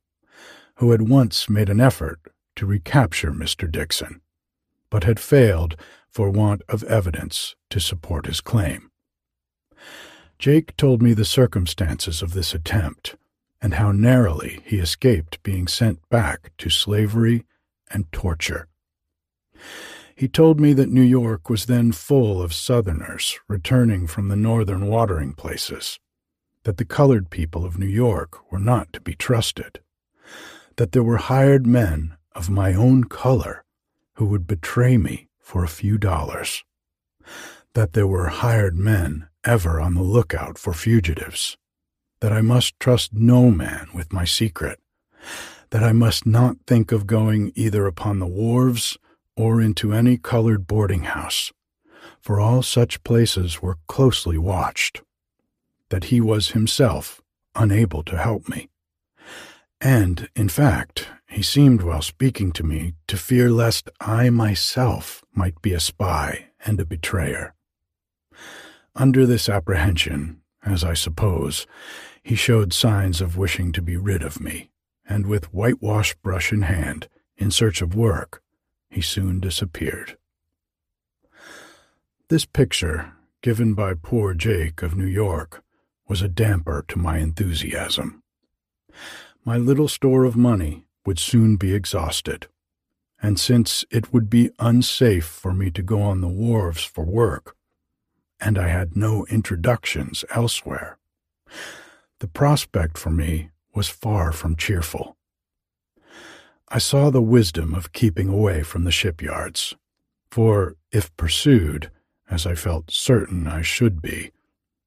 who 0.76 0.92
had 0.92 1.08
once 1.10 1.50
made 1.50 1.70
an 1.70 1.80
effort 1.80 2.20
to 2.56 2.66
recapture 2.66 3.32
Mr. 3.32 3.72
Dixon, 3.72 4.22
but 4.90 5.04
had 5.04 5.20
failed 5.20 5.76
for 6.14 6.30
want 6.30 6.62
of 6.70 6.84
evidence 6.84 7.56
to 7.70 7.80
support 7.80 8.28
his 8.28 8.40
claim. 8.40 8.92
Jake 10.38 10.78
told 10.78 11.02
me 11.02 11.14
the 11.14 11.26
circumstances 11.26 12.22
of 12.22 12.34
this 12.34 12.54
attempt 12.54 13.16
and 13.62 13.76
how 13.76 13.92
narrowly 13.92 14.60
he 14.66 14.78
escaped 14.78 15.42
being 15.42 15.68
sent 15.68 16.08
back 16.10 16.52
to 16.58 16.70
slavery 16.70 17.46
and 17.90 18.12
torture. 18.12 18.68
He 20.16 20.28
told 20.28 20.60
me 20.60 20.74
that 20.74 20.92
New 20.92 21.02
York 21.02 21.50
was 21.50 21.66
then 21.66 21.92
full 21.92 22.42
of 22.42 22.54
Southerners 22.54 23.40
returning 23.48 24.06
from 24.06 24.28
the 24.28 24.36
northern 24.36 24.88
watering 24.88 25.34
places, 25.34 26.00
that 26.64 26.78
the 26.78 26.86
colored 26.86 27.30
people 27.30 27.66
of 27.66 27.80
New 27.80 27.88
York 27.88 28.52
were 28.52 28.60
not 28.60 28.94
to 28.94 29.02
be 29.02 29.16
trusted, 29.16 29.80
that 30.76 30.92
there 30.92 31.04
were 31.04 31.18
hired 31.18 31.66
men 31.66 32.16
of 32.34 32.50
my 32.50 32.74
own 32.74 33.06
color 33.06 33.64
who 34.16 34.26
would 34.26 34.46
betray 34.46 34.98
me 34.98 35.28
for 35.54 35.64
a 35.64 35.68
few 35.68 36.00
dollars, 36.00 36.64
that 37.76 37.94
there 37.94 38.08
were 38.08 38.30
hired 38.30 38.76
men 38.76 39.28
ever 39.44 39.80
on 39.80 39.94
the 39.94 40.02
lookout 40.02 40.58
for 40.58 40.74
fugitives, 40.74 41.58
that 42.22 42.34
I 42.34 42.42
must 42.42 42.80
trust 42.80 43.14
no 43.14 43.52
man 43.52 43.88
with 43.94 44.12
my 44.12 44.26
secret, 44.26 44.80
that 45.70 45.84
I 45.84 45.92
must 45.92 46.26
not 46.26 46.58
think 46.66 46.92
of 46.92 47.06
going 47.06 47.52
either 47.54 47.86
upon 47.86 48.18
the 48.18 48.26
wharves 48.26 48.98
or 49.38 49.62
into 49.62 49.94
any 49.94 50.18
colored 50.18 50.66
boarding 50.66 51.04
house, 51.04 51.52
for 52.20 52.40
all 52.40 52.64
such 52.64 53.04
places 53.04 53.62
were 53.62 53.78
closely 53.88 54.40
watched, 54.40 55.04
that 55.90 56.06
he 56.06 56.20
was 56.20 56.54
himself 56.54 57.22
unable 57.54 58.02
to 58.06 58.18
help 58.18 58.50
me. 58.50 58.70
And, 59.80 60.30
in 60.36 60.50
fact, 60.50 61.10
he 61.34 61.42
seemed 61.42 61.82
while 61.82 62.02
speaking 62.02 62.52
to 62.52 62.64
me 62.64 62.94
to 63.08 63.18
fear 63.18 63.50
lest 63.50 63.90
I 64.00 64.30
myself 64.30 65.24
might 65.34 65.60
be 65.64 65.74
a 65.74 65.80
spy 65.80 66.50
and 66.64 66.80
a 66.80 66.86
betrayer. 66.86 67.56
Under 68.96 69.26
this 69.26 69.50
apprehension, 69.50 70.42
as 70.64 70.84
I 70.84 70.94
suppose, 70.94 71.66
he 72.22 72.36
showed 72.36 72.72
signs 72.72 73.20
of 73.20 73.36
wishing 73.36 73.72
to 73.72 73.82
be 73.82 73.98
rid 73.98 74.22
of 74.22 74.40
me, 74.40 74.70
and 75.10 75.26
with 75.26 75.52
whitewash 75.52 76.14
brush 76.22 76.52
in 76.52 76.62
hand, 76.62 77.10
in 77.36 77.50
search 77.50 77.82
of 77.82 77.96
work, 77.96 78.44
he 78.92 79.02
soon 79.02 79.40
disappeared. 79.40 80.18
This 82.30 82.46
picture, 82.46 83.14
given 83.42 83.74
by 83.74 83.96
poor 83.96 84.36
Jake 84.36 84.84
of 84.84 84.96
New 84.96 85.08
York, 85.08 85.64
was 86.08 86.22
a 86.22 86.28
damper 86.28 86.86
to 86.90 87.00
my 87.00 87.18
enthusiasm. 87.18 88.22
My 89.44 89.58
little 89.58 89.88
store 89.88 90.26
of 90.26 90.36
money 90.36 90.86
would 91.06 91.20
soon 91.20 91.56
be 91.56 91.74
exhausted, 91.74 92.48
and 93.22 93.40
since 93.40 93.86
it 93.92 94.14
would 94.14 94.30
be 94.30 94.52
unsafe 94.60 95.26
for 95.26 95.54
me 95.54 95.72
to 95.72 95.82
go 95.82 96.02
on 96.02 96.22
the 96.22 96.28
wharves 96.28 96.84
for 96.84 97.04
work, 97.04 97.56
and 98.40 98.58
I 98.58 98.68
had 98.68 98.96
no 98.96 99.26
introductions 99.30 100.26
elsewhere, 100.30 100.98
the 102.20 102.28
prospect 102.28 102.98
for 102.98 103.10
me 103.10 103.50
was 103.74 103.88
far 103.88 104.32
from 104.32 104.56
cheerful. 104.56 105.18
I 106.70 106.78
saw 106.80 107.10
the 107.10 107.22
wisdom 107.22 107.74
of 107.74 107.94
keeping 107.94 108.30
away 108.30 108.64
from 108.64 108.84
the 108.84 108.92
shipyards, 108.92 109.76
for 110.32 110.76
if 110.92 111.16
pursued, 111.18 111.92
as 112.30 112.46
I 112.48 112.56
felt 112.56 112.92
certain 112.92 113.48
I 113.48 113.62
should 113.62 114.02
be, 114.02 114.32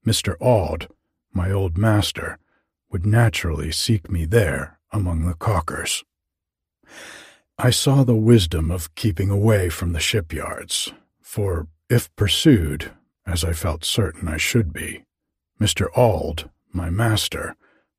Mr. 0.05 0.35
Auld, 0.39 0.87
my 1.31 1.51
old 1.51 1.77
master, 1.77 2.39
would 2.89 3.05
naturally 3.05 3.71
seek 3.71 4.09
me 4.09 4.25
there 4.25 4.76
among 4.91 5.25
the 5.25 5.33
caulkers. 5.33 6.03
I 7.57 7.71
saw 7.71 8.03
the 8.03 8.15
wisdom 8.15 8.69
of 8.69 8.93
keeping 8.95 9.29
away 9.29 9.69
from 9.69 9.93
the 9.93 9.99
shipyards, 9.99 10.93
for 11.21 11.67
if 11.89 12.13
pursued, 12.15 12.91
as 13.25 13.43
I 13.43 13.53
felt 13.53 13.83
certain 13.83 14.27
I 14.27 14.37
should 14.37 14.71
be, 14.71 15.03
Mr. 15.59 15.87
Auld, 15.97 16.49
my 16.71 16.89
master, 16.89 17.55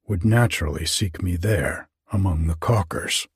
would 0.06 0.24
naturally 0.24 0.86
seek 0.86 1.22
me 1.22 1.36
there 1.36 1.88
among 2.12 2.46
the 2.46 2.54
caulkers. 2.54 3.26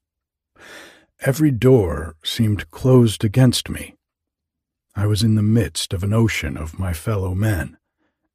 Every 1.20 1.50
door 1.50 2.16
seemed 2.24 2.70
closed 2.70 3.24
against 3.24 3.68
me. 3.68 3.96
I 4.94 5.06
was 5.06 5.22
in 5.22 5.34
the 5.34 5.42
midst 5.42 5.92
of 5.92 6.02
an 6.02 6.12
ocean 6.12 6.56
of 6.56 6.78
my 6.78 6.92
fellow 6.92 7.34
men, 7.34 7.78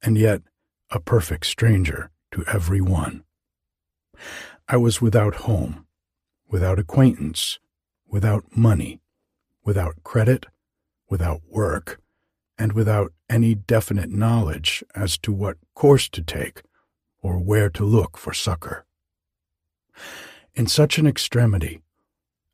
and 0.02 0.16
yet 0.16 0.42
a 0.90 1.00
perfect 1.00 1.46
stranger 1.46 2.10
to 2.32 2.44
every 2.46 2.80
one. 2.80 3.24
I 4.70 4.76
was 4.76 5.00
without 5.00 5.34
home, 5.46 5.86
without 6.46 6.78
acquaintance, 6.78 7.58
without 8.06 8.54
money, 8.54 9.00
without 9.64 10.02
credit, 10.04 10.44
without 11.08 11.40
work, 11.48 12.02
and 12.58 12.74
without 12.74 13.14
any 13.30 13.54
definite 13.54 14.10
knowledge 14.10 14.84
as 14.94 15.16
to 15.18 15.32
what 15.32 15.56
course 15.74 16.06
to 16.10 16.22
take 16.22 16.60
or 17.22 17.38
where 17.38 17.70
to 17.70 17.84
look 17.84 18.18
for 18.18 18.34
succor. 18.34 18.84
In 20.54 20.66
such 20.66 20.98
an 20.98 21.06
extremity, 21.06 21.80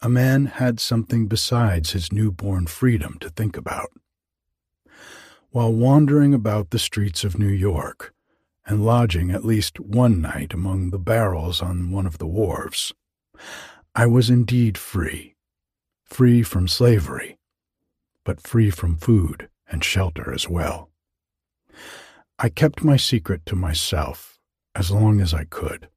a 0.01 0.09
man 0.09 0.47
had 0.47 0.79
something 0.79 1.27
besides 1.27 1.93
his 1.93 2.13
newborn 2.13 2.67
freedom 2.69 3.19
to 3.23 3.29
think 3.29 3.57
about. 3.57 3.91
While 5.51 5.73
wandering 5.73 6.33
about 6.33 6.71
the 6.71 6.79
streets 6.79 7.25
of 7.25 7.39
New 7.41 7.49
York, 7.49 8.15
and 8.67 8.85
lodging 8.85 9.31
at 9.31 9.45
least 9.45 9.79
one 9.81 10.21
night 10.21 10.55
among 10.55 10.91
the 10.91 10.99
barrels 10.99 11.61
on 11.61 11.91
one 11.91 12.07
of 12.07 12.19
the 12.19 12.27
wharves, 12.27 12.93
I 13.95 14.07
was 14.07 14.31
indeed 14.31 14.79
free, 14.79 15.35
free 16.05 16.43
from 16.43 16.69
slavery, 16.69 17.39
but 18.25 18.41
free 18.41 18.71
from 18.71 18.97
food 18.97 19.49
and 19.69 19.85
shelter 19.85 20.33
as 20.33 20.49
well. 20.49 20.91
I 22.39 22.49
kept 22.49 22.83
my 22.83 22.97
secret 22.97 23.47
to 23.47 23.57
myself 23.57 24.39
as 24.75 24.91
long 24.91 25.21
as 25.21 25.33
I 25.33 25.45
could, 25.45 25.89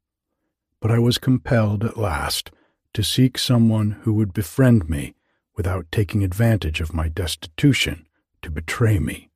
but 0.79 0.91
I 0.91 0.99
was 0.99 1.17
compelled 1.17 1.83
at 1.83 1.97
last 1.97 2.51
to 2.93 3.03
seek 3.03 3.37
someone 3.37 3.91
who 4.01 4.13
would 4.13 4.33
befriend 4.33 4.89
me 4.89 5.15
without 5.55 5.91
taking 5.91 6.23
advantage 6.23 6.81
of 6.81 6.93
my 6.93 7.07
destitution 7.07 8.07
to 8.41 8.51
betray 8.51 8.99
me. 8.99 9.31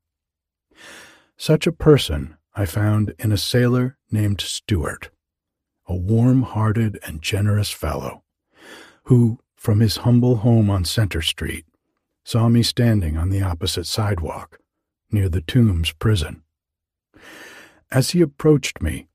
Such 1.36 1.66
a 1.66 1.72
person 1.72 2.36
I 2.54 2.66
found 2.66 3.14
in 3.18 3.32
a 3.32 3.38
sailor 3.38 3.96
named 4.10 4.40
Stewart, 4.40 5.10
a 5.86 5.94
warm 5.94 6.42
hearted 6.42 6.98
and 7.04 7.22
generous 7.22 7.70
fellow, 7.70 8.24
who, 9.04 9.38
from 9.56 9.80
his 9.80 9.98
humble 9.98 10.36
home 10.36 10.68
on 10.68 10.84
Center 10.84 11.22
Street, 11.22 11.64
saw 12.24 12.48
me 12.48 12.62
standing 12.62 13.16
on 13.16 13.30
the 13.30 13.42
opposite 13.42 13.86
sidewalk 13.86 14.58
near 15.10 15.28
the 15.28 15.40
Tombs 15.40 15.92
prison. 15.92 16.42
As 17.90 18.10
he 18.10 18.20
approached 18.20 18.82
me, 18.82 19.08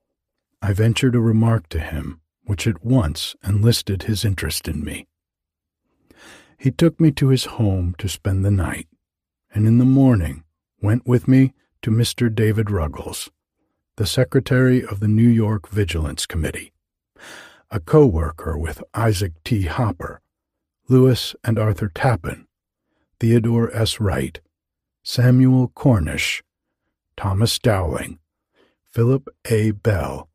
I 0.62 0.74
ventured 0.74 1.16
a 1.16 1.20
remark 1.20 1.70
to 1.70 1.80
him 1.80 2.22
which 2.48 2.66
at 2.66 2.84
once 2.84 3.36
enlisted 3.46 4.04
his 4.04 4.24
interest 4.24 4.68
in 4.68 4.84
me. 4.84 5.06
He 6.58 6.72
took 6.72 7.00
me 7.00 7.12
to 7.12 7.28
his 7.28 7.46
home 7.46 7.94
to 8.00 8.08
spend 8.08 8.44
the 8.44 8.52
night, 8.52 8.88
and 9.54 9.68
in 9.68 9.78
the 9.78 9.86
morning 9.86 10.44
went 10.82 11.06
with 11.06 11.28
me 11.28 11.54
to 11.82 11.92
Mr. 11.92 12.34
David 12.34 12.70
Ruggles, 12.72 13.30
the 13.98 14.06
secretary 14.06 14.84
of 14.86 15.00
the 15.00 15.08
New 15.08 15.28
York 15.28 15.70
Vigilance 15.70 16.26
Committee, 16.26 16.72
a 17.72 17.80
co 17.80 18.06
worker 18.06 18.58
with 18.58 18.84
Isaac 18.94 19.34
T. 19.44 19.64
Hopper, 19.64 20.22
Lewis 20.88 21.36
and 21.44 21.60
Arthur 21.60 21.90
Tappan, 21.90 22.48
Theodore 23.20 23.74
S. 23.76 24.00
Wright, 24.00 24.40
Samuel 25.04 25.70
Cornish, 25.70 26.44
Thomas 27.16 27.58
Downing, 27.60 28.20
Philip 28.84 29.28
A. 29.50 29.72
Bell, 29.72 30.30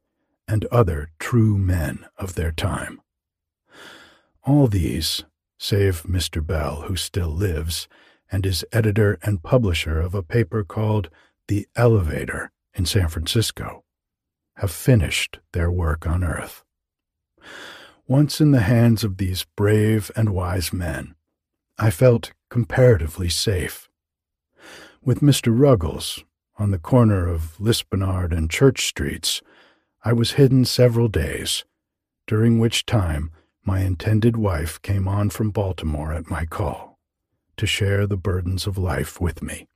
and 0.49 0.65
other 0.67 1.11
true 1.19 1.57
men 1.57 2.07
of 2.19 2.35
their 2.35 2.53
time. 2.53 3.01
All 4.45 4.67
these, 4.67 5.25
save 5.59 6.03
Mr. 6.03 6.45
Bell, 6.45 6.83
who 6.83 6.97
still 6.97 7.31
lives, 7.31 7.89
and 8.31 8.45
is 8.45 8.65
editor 8.73 9.19
and 9.23 9.43
publisher 9.43 10.01
of 10.01 10.15
a 10.15 10.23
paper 10.23 10.65
called 10.65 11.09
The 11.53 11.69
Elevator 11.77 12.51
in 12.73 12.87
San 12.87 13.09
Francisco, 13.09 13.85
have 14.57 14.71
finished 14.71 15.39
their 15.53 15.71
work 15.71 16.07
on 16.07 16.25
earth. 16.25 16.65
Once 18.07 18.41
in 18.41 18.53
the 18.53 18.61
hands 18.61 19.05
of 19.05 19.19
these 19.19 19.45
brave 19.55 20.11
and 20.17 20.31
wise 20.31 20.73
men, 20.73 21.15
I 21.77 21.91
felt 21.91 22.33
comparatively 22.49 23.29
safe. 23.29 23.91
With 25.05 25.21
Mr. 25.21 25.53
Ruggles, 25.55 26.25
on 26.59 26.71
the 26.71 26.79
corner 26.79 27.29
of 27.29 27.59
Lispenard 27.59 28.33
and 28.33 28.51
Church 28.51 28.87
Streets, 28.87 29.43
I 30.03 30.15
was 30.15 30.41
hidden 30.41 30.65
several 30.65 31.09
days, 31.09 31.67
during 32.27 32.61
which 32.61 32.87
time 32.87 33.31
my 33.63 33.81
intended 33.81 34.39
wife 34.39 34.81
came 34.81 35.07
on 35.07 35.29
from 35.29 35.51
Baltimore 35.51 36.15
at 36.15 36.31
my 36.31 36.47
call 36.47 36.99
to 37.59 37.67
share 37.67 38.07
the 38.07 38.17
burdens 38.17 38.67
of 38.67 38.79
life 38.79 39.21
with 39.21 39.43
me. 39.43 39.69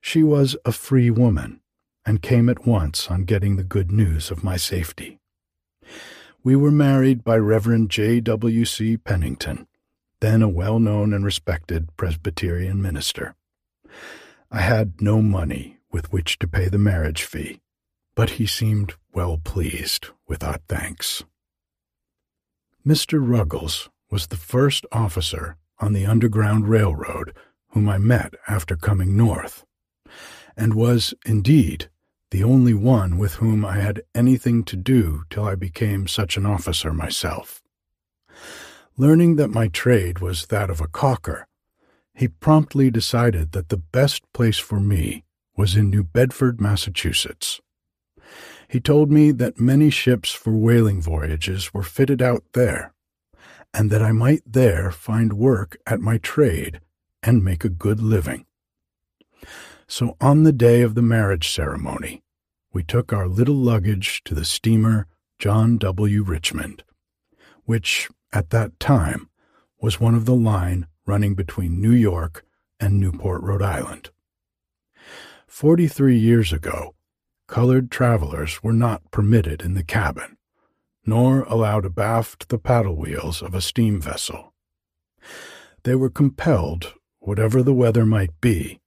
She 0.00 0.22
was 0.22 0.56
a 0.64 0.72
free 0.72 1.10
woman 1.10 1.60
and 2.06 2.22
came 2.22 2.48
at 2.48 2.66
once 2.66 3.10
on 3.10 3.24
getting 3.24 3.56
the 3.56 3.64
good 3.64 3.92
news 3.92 4.30
of 4.30 4.42
my 4.42 4.56
safety. 4.56 5.20
We 6.42 6.56
were 6.56 6.70
married 6.70 7.22
by 7.22 7.36
Reverend 7.36 7.90
J. 7.90 8.20
W. 8.20 8.64
C. 8.64 8.96
Pennington, 8.96 9.66
then 10.20 10.42
a 10.42 10.48
well 10.48 10.78
known 10.78 11.12
and 11.12 11.24
respected 11.24 11.94
Presbyterian 11.96 12.80
minister. 12.80 13.34
I 14.50 14.62
had 14.62 15.00
no 15.00 15.20
money 15.20 15.78
with 15.92 16.12
which 16.12 16.38
to 16.38 16.48
pay 16.48 16.68
the 16.68 16.78
marriage 16.78 17.22
fee, 17.22 17.60
but 18.14 18.30
he 18.30 18.46
seemed 18.46 18.94
well 19.12 19.38
pleased 19.38 20.08
with 20.26 20.42
our 20.42 20.58
thanks. 20.66 21.22
Mr. 22.86 23.20
Ruggles 23.22 23.90
was 24.10 24.28
the 24.28 24.36
first 24.36 24.86
officer 24.90 25.56
on 25.78 25.92
the 25.92 26.06
Underground 26.06 26.68
Railroad 26.68 27.34
whom 27.70 27.88
I 27.88 27.98
met 27.98 28.34
after 28.48 28.76
coming 28.76 29.16
north, 29.16 29.64
and 30.60 30.74
was, 30.74 31.14
indeed, 31.24 31.88
the 32.30 32.44
only 32.44 32.74
one 32.74 33.16
with 33.16 33.36
whom 33.36 33.64
I 33.64 33.78
had 33.78 34.02
anything 34.14 34.62
to 34.64 34.76
do 34.76 35.24
till 35.30 35.44
I 35.44 35.54
became 35.54 36.06
such 36.06 36.36
an 36.36 36.44
officer 36.44 36.92
myself. 36.92 37.62
Learning 38.98 39.36
that 39.36 39.48
my 39.48 39.68
trade 39.68 40.18
was 40.18 40.46
that 40.46 40.68
of 40.68 40.78
a 40.78 40.86
caulker, 40.86 41.46
he 42.14 42.28
promptly 42.28 42.90
decided 42.90 43.52
that 43.52 43.70
the 43.70 43.78
best 43.78 44.30
place 44.34 44.58
for 44.58 44.78
me 44.78 45.24
was 45.56 45.76
in 45.76 45.88
New 45.88 46.04
Bedford, 46.04 46.60
Massachusetts. 46.60 47.62
He 48.68 48.80
told 48.80 49.10
me 49.10 49.32
that 49.32 49.58
many 49.58 49.88
ships 49.88 50.30
for 50.30 50.52
whaling 50.52 51.00
voyages 51.00 51.72
were 51.72 51.82
fitted 51.82 52.20
out 52.20 52.44
there, 52.52 52.92
and 53.72 53.90
that 53.90 54.02
I 54.02 54.12
might 54.12 54.42
there 54.44 54.92
find 54.92 55.32
work 55.32 55.78
at 55.86 56.00
my 56.00 56.18
trade 56.18 56.82
and 57.22 57.42
make 57.42 57.64
a 57.64 57.70
good 57.70 58.00
living. 58.00 58.44
So 59.90 60.16
on 60.20 60.44
the 60.44 60.52
day 60.52 60.82
of 60.82 60.94
the 60.94 61.02
marriage 61.02 61.50
ceremony, 61.50 62.22
we 62.72 62.84
took 62.84 63.12
our 63.12 63.26
little 63.26 63.56
luggage 63.56 64.22
to 64.22 64.36
the 64.36 64.44
steamer 64.44 65.08
John 65.40 65.78
W. 65.78 66.22
Richmond, 66.22 66.84
which, 67.64 68.08
at 68.32 68.50
that 68.50 68.78
time, 68.78 69.28
was 69.80 69.98
one 69.98 70.14
of 70.14 70.26
the 70.26 70.34
line 70.36 70.86
running 71.06 71.34
between 71.34 71.80
New 71.80 71.90
York 71.90 72.44
and 72.78 73.00
Newport, 73.00 73.42
Rhode 73.42 73.62
Island. 73.62 74.10
Forty 75.48 75.88
three 75.88 76.16
years 76.16 76.52
ago, 76.52 76.94
colored 77.48 77.90
travelers 77.90 78.62
were 78.62 78.72
not 78.72 79.10
permitted 79.10 79.60
in 79.60 79.74
the 79.74 79.82
cabin, 79.82 80.36
nor 81.04 81.42
allowed 81.42 81.84
abaft 81.84 82.48
the 82.48 82.58
paddle 82.58 82.94
wheels 82.94 83.42
of 83.42 83.56
a 83.56 83.60
steam 83.60 84.00
vessel. 84.00 84.54
They 85.82 85.96
were 85.96 86.10
compelled, 86.10 86.94
whatever 87.18 87.60
the 87.60 87.74
weather 87.74 88.06
might 88.06 88.40
be, 88.40 88.78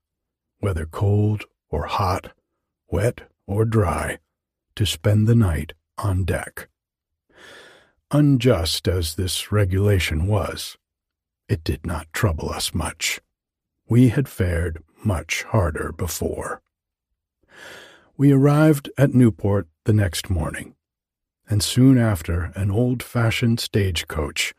whether 0.64 0.86
cold 0.86 1.44
or 1.70 1.88
hot, 1.88 2.32
wet 2.90 3.30
or 3.46 3.66
dry, 3.66 4.18
to 4.78 4.86
spend 4.86 5.28
the 5.28 5.36
night 5.36 5.74
on 5.98 6.24
deck. 6.24 6.70
Unjust 8.12 8.88
as 8.88 9.16
this 9.16 9.52
regulation 9.52 10.26
was, 10.26 10.78
it 11.50 11.66
did 11.66 11.86
not 11.86 12.08
trouble 12.14 12.50
us 12.50 12.74
much. 12.74 13.20
We 13.90 14.08
had 14.08 14.30
fared 14.30 14.82
much 15.04 15.44
harder 15.44 15.92
before. 15.92 16.62
We 18.16 18.32
arrived 18.32 18.90
at 18.98 19.14
Newport 19.14 19.68
the 19.84 19.92
next 19.92 20.30
morning, 20.30 20.76
and 21.50 21.62
soon 21.62 21.98
after 21.98 22.54
an 22.56 22.72
old 22.72 23.04
fashioned 23.04 23.60
stagecoach 23.60 24.54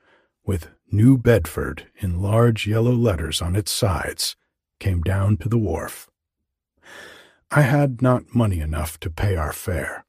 with 0.44 0.68
New 0.92 1.16
Bedford 1.16 1.86
in 1.96 2.20
large 2.20 2.66
yellow 2.66 2.92
letters 2.92 3.40
on 3.40 3.56
its 3.56 3.72
sides 3.72 4.36
came 4.84 5.00
down 5.00 5.34
to 5.38 5.48
the 5.48 5.56
wharf. 5.56 6.10
I 7.50 7.62
had 7.62 8.02
not 8.02 8.34
money 8.34 8.60
enough 8.60 9.00
to 9.00 9.08
pay 9.08 9.34
our 9.34 9.50
fare, 9.50 10.04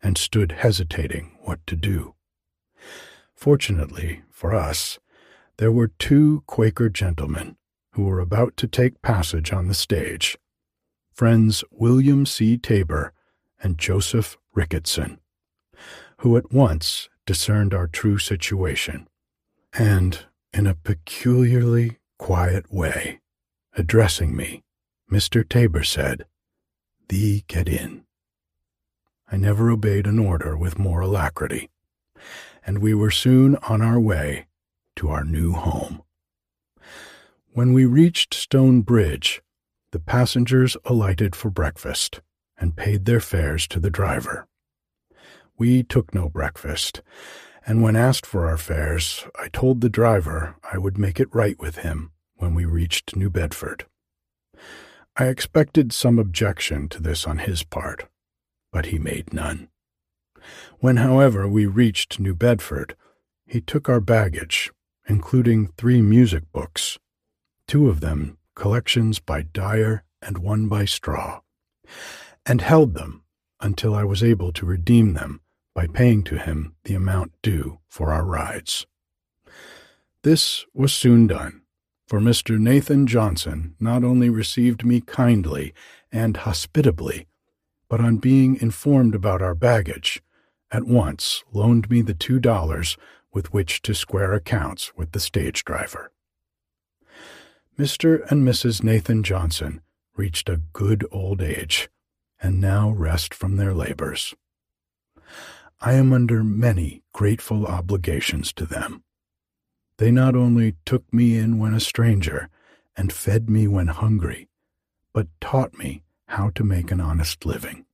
and 0.00 0.16
stood 0.16 0.52
hesitating 0.52 1.36
what 1.40 1.66
to 1.66 1.74
do. 1.74 2.14
Fortunately 3.34 4.22
for 4.30 4.54
us, 4.54 5.00
there 5.56 5.72
were 5.72 5.88
two 5.88 6.44
Quaker 6.46 6.88
gentlemen 6.88 7.56
who 7.94 8.04
were 8.04 8.20
about 8.20 8.56
to 8.58 8.68
take 8.68 9.02
passage 9.02 9.52
on 9.52 9.66
the 9.66 9.74
stage 9.74 10.38
friends 11.12 11.64
William 11.72 12.24
C. 12.24 12.56
Taber 12.56 13.12
and 13.60 13.78
Joseph 13.78 14.36
Ricketson, 14.56 15.18
who 16.18 16.36
at 16.36 16.52
once 16.52 17.08
discerned 17.26 17.74
our 17.74 17.88
true 17.88 18.18
situation, 18.18 19.08
and, 19.72 20.26
in 20.52 20.68
a 20.68 20.74
peculiarly 20.74 21.98
quiet 22.18 22.72
way, 22.72 23.20
addressing 23.76 24.36
me, 24.36 24.62
Mr. 25.10 25.48
Taber 25.48 25.82
said, 25.82 26.26
Thee 27.08 27.44
get 27.48 27.68
in. 27.68 28.04
I 29.30 29.36
never 29.36 29.70
obeyed 29.70 30.06
an 30.06 30.18
order 30.18 30.56
with 30.56 30.78
more 30.78 31.00
alacrity, 31.00 31.70
and 32.66 32.78
we 32.78 32.94
were 32.94 33.10
soon 33.10 33.56
on 33.68 33.82
our 33.82 33.98
way 33.98 34.46
to 34.96 35.08
our 35.08 35.24
new 35.24 35.52
home. 35.52 36.02
When 37.52 37.72
we 37.72 37.84
reached 37.84 38.34
Stone 38.34 38.82
Bridge, 38.82 39.42
the 39.90 40.00
passengers 40.00 40.76
alighted 40.84 41.36
for 41.36 41.50
breakfast 41.50 42.20
and 42.58 42.76
paid 42.76 43.04
their 43.04 43.20
fares 43.20 43.66
to 43.68 43.80
the 43.80 43.90
driver. 43.90 44.46
We 45.56 45.82
took 45.82 46.14
no 46.14 46.28
breakfast, 46.28 47.02
and 47.66 47.82
when 47.82 47.96
asked 47.96 48.26
for 48.26 48.46
our 48.46 48.56
fares, 48.56 49.24
I 49.38 49.48
told 49.48 49.80
the 49.80 49.88
driver 49.88 50.56
I 50.72 50.78
would 50.78 50.98
make 50.98 51.20
it 51.20 51.34
right 51.34 51.58
with 51.58 51.78
him 51.78 52.10
when 52.36 52.54
we 52.54 52.64
reached 52.64 53.16
New 53.16 53.30
Bedford. 53.30 53.86
I 55.16 55.26
expected 55.26 55.92
some 55.92 56.18
objection 56.18 56.88
to 56.88 57.00
this 57.00 57.26
on 57.26 57.38
his 57.38 57.62
part, 57.62 58.06
but 58.72 58.86
he 58.86 58.98
made 58.98 59.32
none. 59.32 59.68
When, 60.78 60.96
however, 60.96 61.48
we 61.48 61.66
reached 61.66 62.20
New 62.20 62.34
Bedford, 62.34 62.96
he 63.46 63.60
took 63.60 63.88
our 63.88 64.00
baggage, 64.00 64.72
including 65.06 65.68
three 65.76 66.02
music 66.02 66.50
books, 66.52 66.98
two 67.68 67.88
of 67.88 68.00
them 68.00 68.38
collections 68.54 69.18
by 69.18 69.42
Dyer 69.42 70.04
and 70.22 70.38
one 70.38 70.68
by 70.68 70.84
Straw, 70.84 71.40
and 72.46 72.60
held 72.60 72.94
them 72.94 73.22
until 73.60 73.94
I 73.94 74.04
was 74.04 74.22
able 74.22 74.52
to 74.52 74.66
redeem 74.66 75.14
them 75.14 75.40
by 75.74 75.86
paying 75.86 76.22
to 76.24 76.38
him 76.38 76.76
the 76.84 76.94
amount 76.94 77.32
due 77.42 77.78
for 77.88 78.12
our 78.12 78.24
rides. 78.24 78.86
This 80.22 80.64
was 80.72 80.92
soon 80.92 81.26
done, 81.26 81.62
for 82.14 82.20
Mr. 82.20 82.60
Nathan 82.60 83.08
Johnson 83.08 83.74
not 83.80 84.04
only 84.04 84.30
received 84.30 84.84
me 84.84 85.00
kindly 85.00 85.74
and 86.12 86.36
hospitably, 86.36 87.26
but 87.88 88.00
on 88.00 88.18
being 88.18 88.56
informed 88.60 89.16
about 89.16 89.42
our 89.42 89.56
baggage, 89.56 90.22
at 90.70 90.84
once 90.84 91.42
loaned 91.52 91.90
me 91.90 92.02
the 92.02 92.14
two 92.14 92.38
dollars 92.38 92.96
with 93.32 93.52
which 93.52 93.82
to 93.82 93.96
square 93.96 94.32
accounts 94.32 94.92
with 94.94 95.10
the 95.10 95.18
stage 95.18 95.64
driver. 95.64 96.12
Mr. 97.76 98.24
and 98.30 98.46
Mrs. 98.46 98.84
Nathan 98.84 99.24
Johnson 99.24 99.80
reached 100.14 100.48
a 100.48 100.62
good 100.72 101.04
old 101.10 101.42
age 101.42 101.88
and 102.40 102.60
now 102.60 102.90
rest 102.90 103.34
from 103.34 103.56
their 103.56 103.74
labors. 103.74 104.36
I 105.80 105.94
am 105.94 106.12
under 106.12 106.44
many 106.44 107.02
grateful 107.12 107.66
obligations 107.66 108.52
to 108.52 108.66
them. 108.66 109.02
They 109.98 110.10
not 110.10 110.34
only 110.34 110.74
took 110.84 111.12
me 111.12 111.38
in 111.38 111.58
when 111.58 111.74
a 111.74 111.80
stranger 111.80 112.48
and 112.96 113.12
fed 113.12 113.48
me 113.48 113.68
when 113.68 113.88
hungry, 113.88 114.48
but 115.12 115.28
taught 115.40 115.78
me 115.78 116.02
how 116.26 116.50
to 116.50 116.64
make 116.64 116.90
an 116.90 117.00
honest 117.00 117.46
living. 117.46 117.86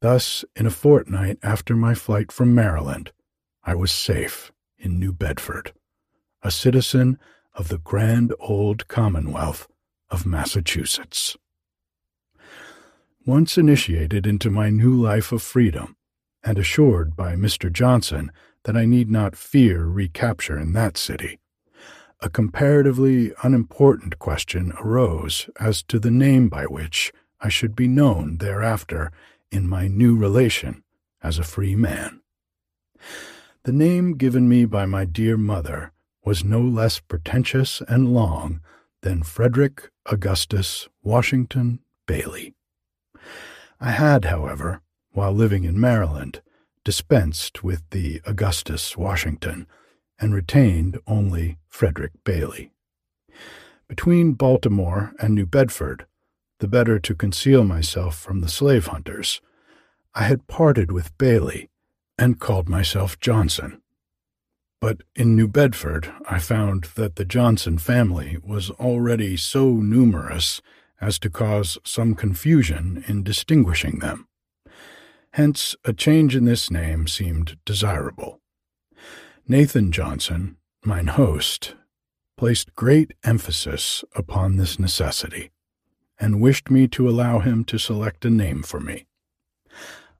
Thus, 0.00 0.44
in 0.54 0.66
a 0.66 0.70
fortnight 0.70 1.38
after 1.42 1.74
my 1.74 1.94
flight 1.94 2.30
from 2.30 2.54
Maryland, 2.54 3.10
I 3.64 3.74
was 3.74 3.90
safe 3.90 4.52
in 4.78 4.98
New 4.98 5.12
Bedford, 5.12 5.72
a 6.42 6.50
citizen 6.50 7.18
of 7.54 7.68
the 7.68 7.78
grand 7.78 8.34
old 8.38 8.86
Commonwealth 8.86 9.66
of 10.10 10.26
Massachusetts. 10.26 11.36
Once 13.24 13.56
initiated 13.56 14.26
into 14.26 14.50
my 14.50 14.68
new 14.68 14.94
life 14.94 15.32
of 15.32 15.42
freedom, 15.42 15.96
and 16.44 16.58
assured 16.58 17.16
by 17.16 17.34
Mr. 17.34 17.72
Johnson 17.72 18.30
that 18.64 18.76
I 18.76 18.84
need 18.84 19.10
not 19.10 19.36
fear 19.36 19.84
recapture 19.84 20.58
in 20.58 20.72
that 20.72 20.96
city, 20.96 21.38
a 22.20 22.28
comparatively 22.28 23.32
unimportant 23.42 24.18
question 24.18 24.72
arose 24.80 25.48
as 25.60 25.82
to 25.84 25.98
the 25.98 26.10
name 26.10 26.48
by 26.48 26.64
which 26.64 27.12
I 27.40 27.48
should 27.48 27.76
be 27.76 27.88
known 27.88 28.38
thereafter 28.38 29.12
in 29.50 29.68
my 29.68 29.86
new 29.86 30.16
relation 30.16 30.82
as 31.22 31.38
a 31.38 31.44
free 31.44 31.76
man. 31.76 32.20
The 33.64 33.72
name 33.72 34.16
given 34.16 34.48
me 34.48 34.64
by 34.64 34.86
my 34.86 35.04
dear 35.04 35.36
mother 35.36 35.92
was 36.24 36.44
no 36.44 36.60
less 36.60 37.00
pretentious 37.00 37.82
and 37.86 38.14
long 38.14 38.60
than 39.02 39.22
Frederick 39.22 39.90
Augustus 40.06 40.88
Washington 41.02 41.80
Bailey. 42.06 42.54
I 43.80 43.90
had, 43.90 44.24
however, 44.24 44.80
while 45.12 45.32
living 45.32 45.64
in 45.64 45.78
Maryland, 45.78 46.40
dispensed 46.84 47.64
with 47.64 47.82
the 47.90 48.20
Augustus 48.26 48.96
Washington 48.96 49.66
and 50.20 50.34
retained 50.34 50.98
only 51.06 51.58
Frederick 51.68 52.12
Bailey. 52.24 52.70
Between 53.88 54.34
Baltimore 54.34 55.12
and 55.18 55.34
New 55.34 55.46
Bedford, 55.46 56.06
the 56.60 56.68
better 56.68 56.98
to 56.98 57.14
conceal 57.14 57.64
myself 57.64 58.16
from 58.16 58.40
the 58.40 58.48
slave 58.48 58.86
hunters, 58.86 59.40
I 60.14 60.24
had 60.24 60.46
parted 60.46 60.92
with 60.92 61.16
Bailey 61.18 61.68
and 62.16 62.38
called 62.38 62.68
myself 62.68 63.18
Johnson. 63.18 63.80
But 64.80 65.02
in 65.16 65.34
New 65.34 65.48
Bedford, 65.48 66.12
I 66.28 66.38
found 66.38 66.84
that 66.94 67.16
the 67.16 67.24
Johnson 67.24 67.78
family 67.78 68.38
was 68.44 68.70
already 68.70 69.36
so 69.36 69.72
numerous 69.72 70.60
as 71.00 71.18
to 71.20 71.30
cause 71.30 71.78
some 71.84 72.14
confusion 72.14 73.04
in 73.08 73.22
distinguishing 73.22 73.98
them. 73.98 74.28
Hence, 75.34 75.74
a 75.84 75.92
change 75.92 76.36
in 76.36 76.44
this 76.44 76.70
name 76.70 77.08
seemed 77.08 77.58
desirable. 77.64 78.40
Nathan 79.48 79.90
Johnson, 79.90 80.58
mine 80.84 81.08
host, 81.08 81.74
placed 82.36 82.76
great 82.76 83.14
emphasis 83.24 84.04
upon 84.14 84.58
this 84.58 84.78
necessity, 84.78 85.50
and 86.20 86.40
wished 86.40 86.70
me 86.70 86.86
to 86.86 87.08
allow 87.08 87.40
him 87.40 87.64
to 87.64 87.78
select 87.78 88.24
a 88.24 88.30
name 88.30 88.62
for 88.62 88.78
me. 88.78 89.06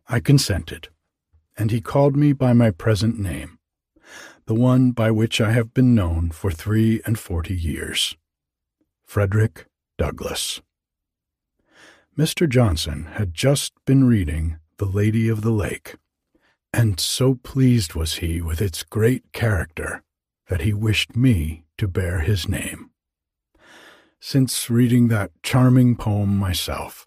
I 0.09 0.19
consented, 0.19 0.89
and 1.57 1.71
he 1.71 1.81
called 1.81 2.17
me 2.17 2.33
by 2.33 2.53
my 2.53 2.73
present 2.73 3.17
name, 3.17 3.61
the 4.47 4.55
one 4.55 4.91
by 4.91 5.13
which 5.13 5.41
I 5.41 5.53
have 5.53 5.73
been 5.73 5.95
known 5.95 6.33
for 6.33 6.51
three 6.51 7.01
and 7.07 7.17
forty 7.17 7.55
years 7.55 8.17
Frederick 9.05 9.67
Douglass. 9.97 10.61
Mr. 12.19 12.49
Johnson 12.49 13.05
had 13.13 13.33
just 13.33 13.75
been 13.87 14.09
reading 14.09 14.59
The 14.79 14.87
Lady 14.87 15.29
of 15.29 15.43
the 15.43 15.53
Lake, 15.53 15.95
and 16.73 16.99
so 16.99 17.37
pleased 17.37 17.95
was 17.95 18.15
he 18.15 18.41
with 18.41 18.61
its 18.61 18.83
great 18.83 19.33
character 19.33 20.03
that 20.49 20.63
he 20.63 20.73
wished 20.73 21.15
me 21.15 21.65
to 21.79 21.87
bear 21.87 22.21
his 22.21 22.49
name. 22.49 22.91
Since 24.19 24.69
reading 24.69 25.07
that 25.09 25.31
charming 25.45 25.95
poem 25.95 26.37
myself, 26.37 27.07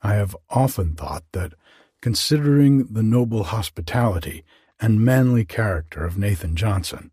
I 0.00 0.14
have 0.14 0.36
often 0.48 0.94
thought 0.94 1.24
that 1.32 1.54
considering 2.00 2.92
the 2.92 3.02
noble 3.02 3.44
hospitality 3.44 4.44
and 4.78 5.04
manly 5.04 5.44
character 5.44 6.04
of 6.04 6.18
Nathan 6.18 6.54
Johnson, 6.54 7.10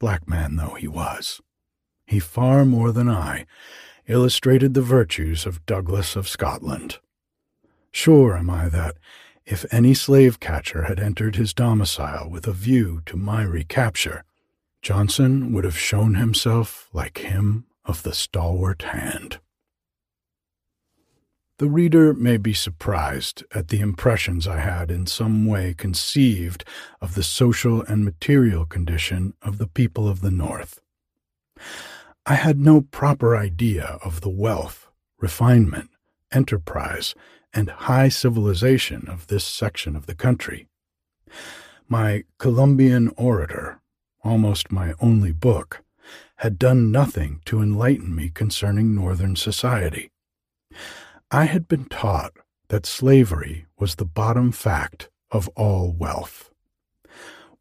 black 0.00 0.28
man 0.28 0.56
though 0.56 0.74
he 0.74 0.88
was. 0.88 1.40
He 2.04 2.18
far 2.18 2.64
more 2.64 2.90
than 2.90 3.08
I 3.08 3.46
illustrated 4.08 4.74
the 4.74 4.82
virtues 4.82 5.46
of 5.46 5.64
Douglas 5.66 6.16
of 6.16 6.26
Scotland. 6.26 6.98
Sure 7.92 8.36
am 8.36 8.50
I 8.50 8.68
that, 8.68 8.96
if 9.46 9.64
any 9.72 9.94
slave 9.94 10.40
catcher 10.40 10.82
had 10.82 10.98
entered 10.98 11.36
his 11.36 11.54
domicile 11.54 12.28
with 12.28 12.46
a 12.48 12.52
view 12.52 13.00
to 13.06 13.16
my 13.16 13.42
recapture, 13.42 14.24
Johnson 14.82 15.52
would 15.52 15.64
have 15.64 15.78
shown 15.78 16.16
himself 16.16 16.88
like 16.92 17.18
him 17.18 17.64
of 17.84 18.02
the 18.02 18.12
stalwart 18.12 18.82
hand. 18.82 19.38
The 21.58 21.68
reader 21.70 22.12
may 22.12 22.36
be 22.36 22.52
surprised 22.52 23.44
at 23.54 23.68
the 23.68 23.80
impressions 23.80 24.46
I 24.46 24.58
had 24.58 24.90
in 24.90 25.06
some 25.06 25.46
way 25.46 25.72
conceived 25.72 26.64
of 27.00 27.14
the 27.14 27.22
social 27.22 27.82
and 27.82 28.04
material 28.04 28.66
condition 28.66 29.32
of 29.40 29.58
the 29.58 29.66
people 29.66 30.06
of 30.06 30.20
the 30.20 30.30
North. 30.30 30.80
I 32.26 32.34
had 32.34 32.58
no 32.58 32.82
proper 32.82 33.36
idea 33.36 33.98
of 34.04 34.20
the 34.20 34.28
wealth, 34.28 34.88
refinement, 35.18 35.90
enterprise, 36.30 37.14
and 37.56 37.70
high 37.70 38.10
civilization 38.10 39.08
of 39.08 39.28
this 39.28 39.44
section 39.44 39.96
of 39.96 40.04
the 40.04 40.14
country. 40.14 40.68
My 41.88 42.24
Columbian 42.38 43.08
Orator, 43.16 43.80
almost 44.22 44.70
my 44.70 44.92
only 45.00 45.32
book, 45.32 45.82
had 46.36 46.58
done 46.58 46.92
nothing 46.92 47.40
to 47.46 47.62
enlighten 47.62 48.14
me 48.14 48.28
concerning 48.28 48.94
Northern 48.94 49.36
society. 49.36 50.10
I 51.30 51.46
had 51.46 51.66
been 51.66 51.86
taught 51.86 52.34
that 52.68 52.84
slavery 52.84 53.64
was 53.78 53.94
the 53.94 54.04
bottom 54.04 54.52
fact 54.52 55.08
of 55.30 55.48
all 55.56 55.92
wealth. 55.92 56.50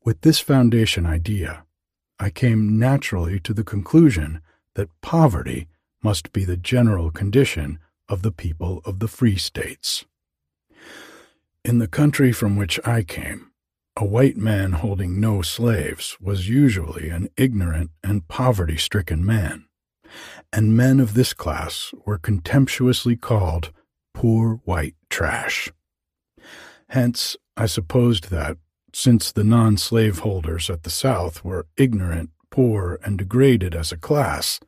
With 0.03 0.21
this 0.21 0.39
foundation 0.39 1.05
idea, 1.05 1.63
I 2.19 2.31
came 2.31 2.77
naturally 2.77 3.39
to 3.39 3.53
the 3.53 3.63
conclusion 3.63 4.41
that 4.73 4.89
poverty 5.01 5.69
must 6.03 6.33
be 6.33 6.43
the 6.43 6.57
general 6.57 7.11
condition 7.11 7.79
of 8.07 8.21
the 8.21 8.31
people 8.31 8.81
of 8.85 8.99
the 8.99 9.07
free 9.07 9.37
states. 9.37 10.05
In 11.63 11.79
the 11.79 11.87
country 11.87 12.31
from 12.31 12.55
which 12.55 12.79
I 12.85 13.03
came, 13.03 13.51
a 13.97 14.05
white 14.05 14.37
man 14.37 14.73
holding 14.73 15.19
no 15.19 15.41
slaves 15.41 16.17
was 16.19 16.49
usually 16.49 17.09
an 17.09 17.29
ignorant 17.37 17.91
and 18.03 18.27
poverty 18.27 18.77
stricken 18.77 19.25
man 19.25 19.65
and 20.51 20.75
men 20.75 20.99
of 20.99 21.13
this 21.13 21.33
class 21.33 21.93
were 22.05 22.17
contemptuously 22.17 23.15
called 23.15 23.71
poor 24.13 24.61
white 24.65 24.95
trash. 25.09 25.71
Hence, 26.89 27.35
I 27.57 27.65
supposed 27.65 28.29
that, 28.29 28.57
since 28.93 29.31
the 29.31 29.43
non 29.43 29.77
slaveholders 29.77 30.69
at 30.69 30.83
the 30.83 30.89
South 30.89 31.43
were 31.43 31.67
ignorant, 31.77 32.29
poor, 32.49 32.99
and 33.03 33.17
degraded 33.17 33.75
as 33.75 33.91
a 33.91 33.97
class, 33.97 34.59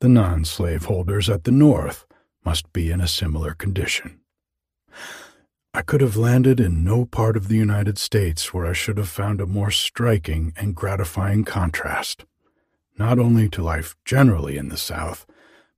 the 0.00 0.08
non 0.08 0.44
slaveholders 0.44 1.30
at 1.30 1.44
the 1.44 1.50
North 1.50 2.05
must 2.46 2.72
be 2.72 2.92
in 2.92 3.00
a 3.00 3.08
similar 3.08 3.52
condition. 3.52 4.20
I 5.74 5.82
could 5.82 6.00
have 6.00 6.16
landed 6.16 6.60
in 6.60 6.84
no 6.84 7.04
part 7.04 7.36
of 7.36 7.48
the 7.48 7.56
United 7.56 7.98
States 7.98 8.54
where 8.54 8.64
I 8.64 8.72
should 8.72 8.96
have 8.98 9.08
found 9.08 9.40
a 9.40 9.46
more 9.46 9.72
striking 9.72 10.54
and 10.56 10.74
gratifying 10.74 11.44
contrast, 11.44 12.24
not 12.98 13.18
only 13.18 13.48
to 13.50 13.62
life 13.62 13.96
generally 14.04 14.56
in 14.56 14.68
the 14.68 14.78
South, 14.78 15.26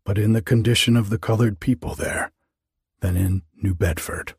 but 0.05 0.19
in 0.19 0.35
the 0.35 0.43
condition 0.43 0.95
of 0.95 1.09
the 1.09 1.19
colored 1.19 1.59
people 1.59 1.95
there, 1.95 2.31
than 3.01 3.17
in 3.17 3.43
New 3.61 3.75
Bedford. 3.75 4.35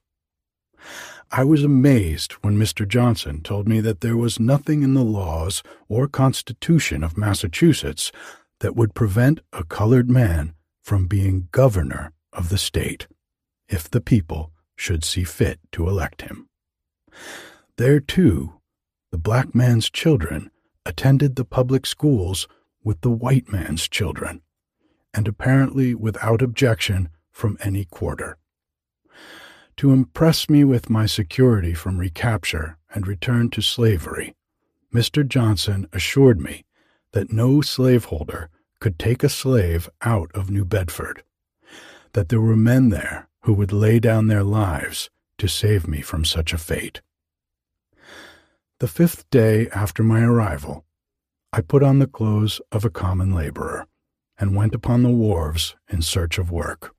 I 1.32 1.43
was 1.43 1.63
amazed 1.63 2.34
when 2.43 2.57
Mr. 2.57 2.88
Johnson 2.88 3.41
told 3.41 3.67
me 3.67 3.82
that 3.82 4.01
there 4.01 4.17
was 4.17 4.39
nothing 4.39 4.84
in 4.84 4.93
the 4.93 5.03
laws 5.03 5.61
or 5.88 6.07
Constitution 6.07 7.03
of 7.03 7.17
Massachusetts 7.17 8.11
that 8.59 8.75
would 8.75 8.93
prevent 8.93 9.41
a 9.51 9.63
colored 9.63 10.09
man 10.09 10.53
from 10.84 11.07
being 11.07 11.49
governor 11.51 12.13
of 12.39 12.47
the 12.47 12.57
state 12.57 13.05
if 13.67 13.89
the 13.89 14.01
people 14.01 14.51
should 14.77 15.03
see 15.03 15.25
fit 15.25 15.59
to 15.73 15.87
elect 15.89 16.21
him. 16.21 16.47
There, 17.75 17.99
too, 17.99 18.53
the 19.11 19.17
black 19.17 19.53
man's 19.53 19.89
children 19.89 20.49
attended 20.85 21.35
the 21.35 21.43
public 21.43 21.85
schools 21.85 22.47
with 22.81 23.01
the 23.01 23.11
white 23.11 23.51
man's 23.51 23.89
children, 23.89 24.41
and 25.13 25.27
apparently 25.27 25.93
without 25.93 26.41
objection 26.41 27.09
from 27.29 27.57
any 27.61 27.83
quarter. 27.83 28.37
To 29.77 29.91
impress 29.91 30.49
me 30.49 30.63
with 30.63 30.89
my 30.89 31.05
security 31.05 31.73
from 31.73 31.97
recapture 31.97 32.77
and 32.93 33.05
return 33.05 33.49
to 33.51 33.61
slavery, 33.61 34.33
Mr. 34.93 35.27
Johnson 35.27 35.87
assured 35.91 36.39
me 36.39 36.63
that 37.11 37.33
no 37.33 37.59
slaveholder 37.61 38.49
could 38.79 38.97
take 38.97 39.23
a 39.23 39.29
slave 39.29 39.89
out 40.01 40.31
of 40.33 40.49
New 40.49 40.63
Bedford, 40.63 41.23
that 42.14 42.30
there 42.30 42.41
were 42.41 42.55
men 42.55 42.89
there 42.89 43.28
who 43.41 43.53
would 43.53 43.72
lay 43.72 43.99
down 43.99 44.28
their 44.28 44.43
lives 44.43 45.10
to 45.38 45.47
save 45.47 45.88
me 45.88 46.01
from 46.01 46.26
such 46.26 46.53
a 46.53 46.57
fate. 46.57 47.01
The 48.80 48.88
fifth 48.88 49.30
day 49.30 49.70
after 49.70 50.03
my 50.03 50.22
arrival, 50.22 50.86
I 51.51 51.62
put 51.62 51.84
on 51.84 51.99
the 51.99 52.07
clothes 52.07 52.62
of 52.72 52.86
a 52.86 52.89
common 52.89 53.34
laborer 53.34 53.88
and 54.38 54.55
went 54.55 54.74
upon 54.76 55.03
the 55.03 55.10
wharves 55.10 55.76
in 55.89 56.01
search 56.01 56.38
of 56.38 56.51
work. 56.51 56.95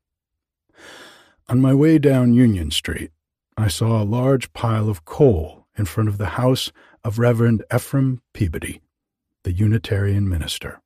On 1.48 1.60
my 1.60 1.74
way 1.74 1.98
down 1.98 2.34
Union 2.34 2.70
Street, 2.70 3.10
I 3.56 3.68
saw 3.68 4.02
a 4.02 4.04
large 4.04 4.52
pile 4.52 4.88
of 4.88 5.04
coal 5.04 5.66
in 5.76 5.84
front 5.84 6.08
of 6.08 6.18
the 6.18 6.36
house 6.36 6.70
of 7.02 7.18
Reverend 7.18 7.64
Ephraim 7.74 8.20
Peabody, 8.34 8.82
the 9.44 9.52
Unitarian 9.52 10.28
minister. 10.28 10.80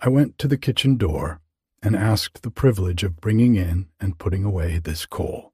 I 0.00 0.08
went 0.08 0.38
to 0.38 0.48
the 0.48 0.58
kitchen 0.58 0.96
door 0.96 1.40
and 1.82 1.96
asked 1.96 2.42
the 2.42 2.50
privilege 2.50 3.02
of 3.02 3.20
bringing 3.20 3.56
in 3.56 3.88
and 4.00 4.18
putting 4.18 4.44
away 4.44 4.78
this 4.78 5.04
coal. 5.06 5.52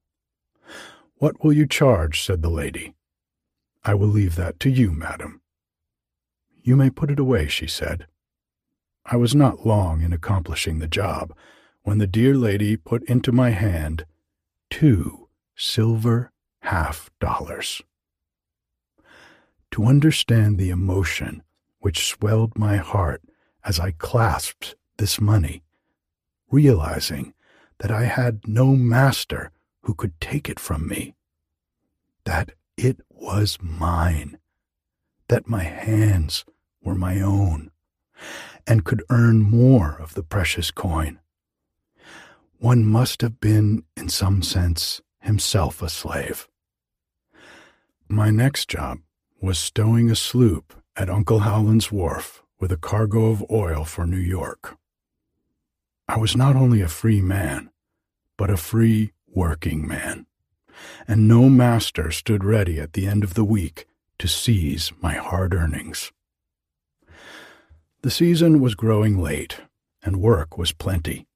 What 1.15 1.43
will 1.43 1.53
you 1.53 1.65
charge? 1.67 2.21
said 2.21 2.41
the 2.41 2.49
lady. 2.49 2.93
I 3.83 3.93
will 3.93 4.07
leave 4.07 4.35
that 4.35 4.59
to 4.61 4.69
you, 4.69 4.91
madam. 4.91 5.41
You 6.61 6.75
may 6.75 6.89
put 6.89 7.09
it 7.09 7.19
away, 7.19 7.47
she 7.47 7.67
said. 7.67 8.07
I 9.05 9.15
was 9.15 9.33
not 9.33 9.65
long 9.65 10.01
in 10.01 10.13
accomplishing 10.13 10.79
the 10.79 10.87
job 10.87 11.33
when 11.83 11.97
the 11.97 12.07
dear 12.07 12.35
lady 12.35 12.77
put 12.77 13.03
into 13.03 13.31
my 13.31 13.49
hand 13.49 14.05
two 14.69 15.29
silver 15.55 16.31
half 16.61 17.09
dollars. 17.19 17.81
To 19.71 19.85
understand 19.85 20.57
the 20.57 20.69
emotion 20.69 21.43
which 21.79 22.05
swelled 22.07 22.57
my 22.57 22.77
heart 22.77 23.21
as 23.63 23.79
I 23.79 23.91
clasped 23.91 24.75
this 24.97 25.19
money, 25.19 25.63
realizing 26.51 27.33
that 27.79 27.91
I 27.91 28.03
had 28.03 28.47
no 28.47 28.75
master 28.75 29.51
who 29.83 29.93
could 29.93 30.19
take 30.19 30.49
it 30.49 30.59
from 30.59 30.87
me, 30.87 31.15
that 32.25 32.51
it 32.77 33.01
was 33.09 33.57
mine, 33.61 34.37
that 35.27 35.47
my 35.47 35.63
hands 35.63 36.45
were 36.81 36.95
my 36.95 37.21
own, 37.21 37.71
and 38.67 38.85
could 38.85 39.03
earn 39.09 39.41
more 39.41 39.97
of 39.99 40.13
the 40.13 40.23
precious 40.23 40.71
coin. 40.71 41.19
One 42.57 42.85
must 42.85 43.21
have 43.21 43.39
been, 43.39 43.83
in 43.95 44.09
some 44.09 44.43
sense, 44.43 45.01
himself 45.21 45.81
a 45.81 45.89
slave. 45.89 46.47
My 48.07 48.29
next 48.29 48.67
job 48.67 48.99
was 49.41 49.57
stowing 49.57 50.09
a 50.09 50.15
sloop 50.15 50.73
at 50.95 51.09
Uncle 51.09 51.39
Howland's 51.39 51.91
wharf 51.91 52.43
with 52.59 52.71
a 52.71 52.77
cargo 52.77 53.27
of 53.27 53.45
oil 53.49 53.85
for 53.85 54.05
New 54.05 54.17
York. 54.17 54.77
I 56.09 56.17
was 56.17 56.35
not 56.35 56.55
only 56.55 56.81
a 56.81 56.87
free 56.87 57.21
man, 57.21 57.69
but 58.35 58.49
a 58.49 58.57
free 58.57 59.11
working 59.27 59.87
man, 59.87 60.25
and 61.07 61.27
no 61.27 61.49
master 61.49 62.09
stood 62.09 62.43
ready 62.43 62.79
at 62.79 62.93
the 62.93 63.05
end 63.05 63.23
of 63.23 63.35
the 63.35 63.43
week 63.43 63.85
to 64.17 64.27
seize 64.27 64.91
my 65.01 65.13
hard 65.13 65.53
earnings. 65.53 66.11
The 68.01 68.09
season 68.09 68.59
was 68.59 68.73
growing 68.73 69.21
late, 69.21 69.61
and 70.01 70.19
work 70.19 70.57
was 70.57 70.71
plenty. 70.71 71.27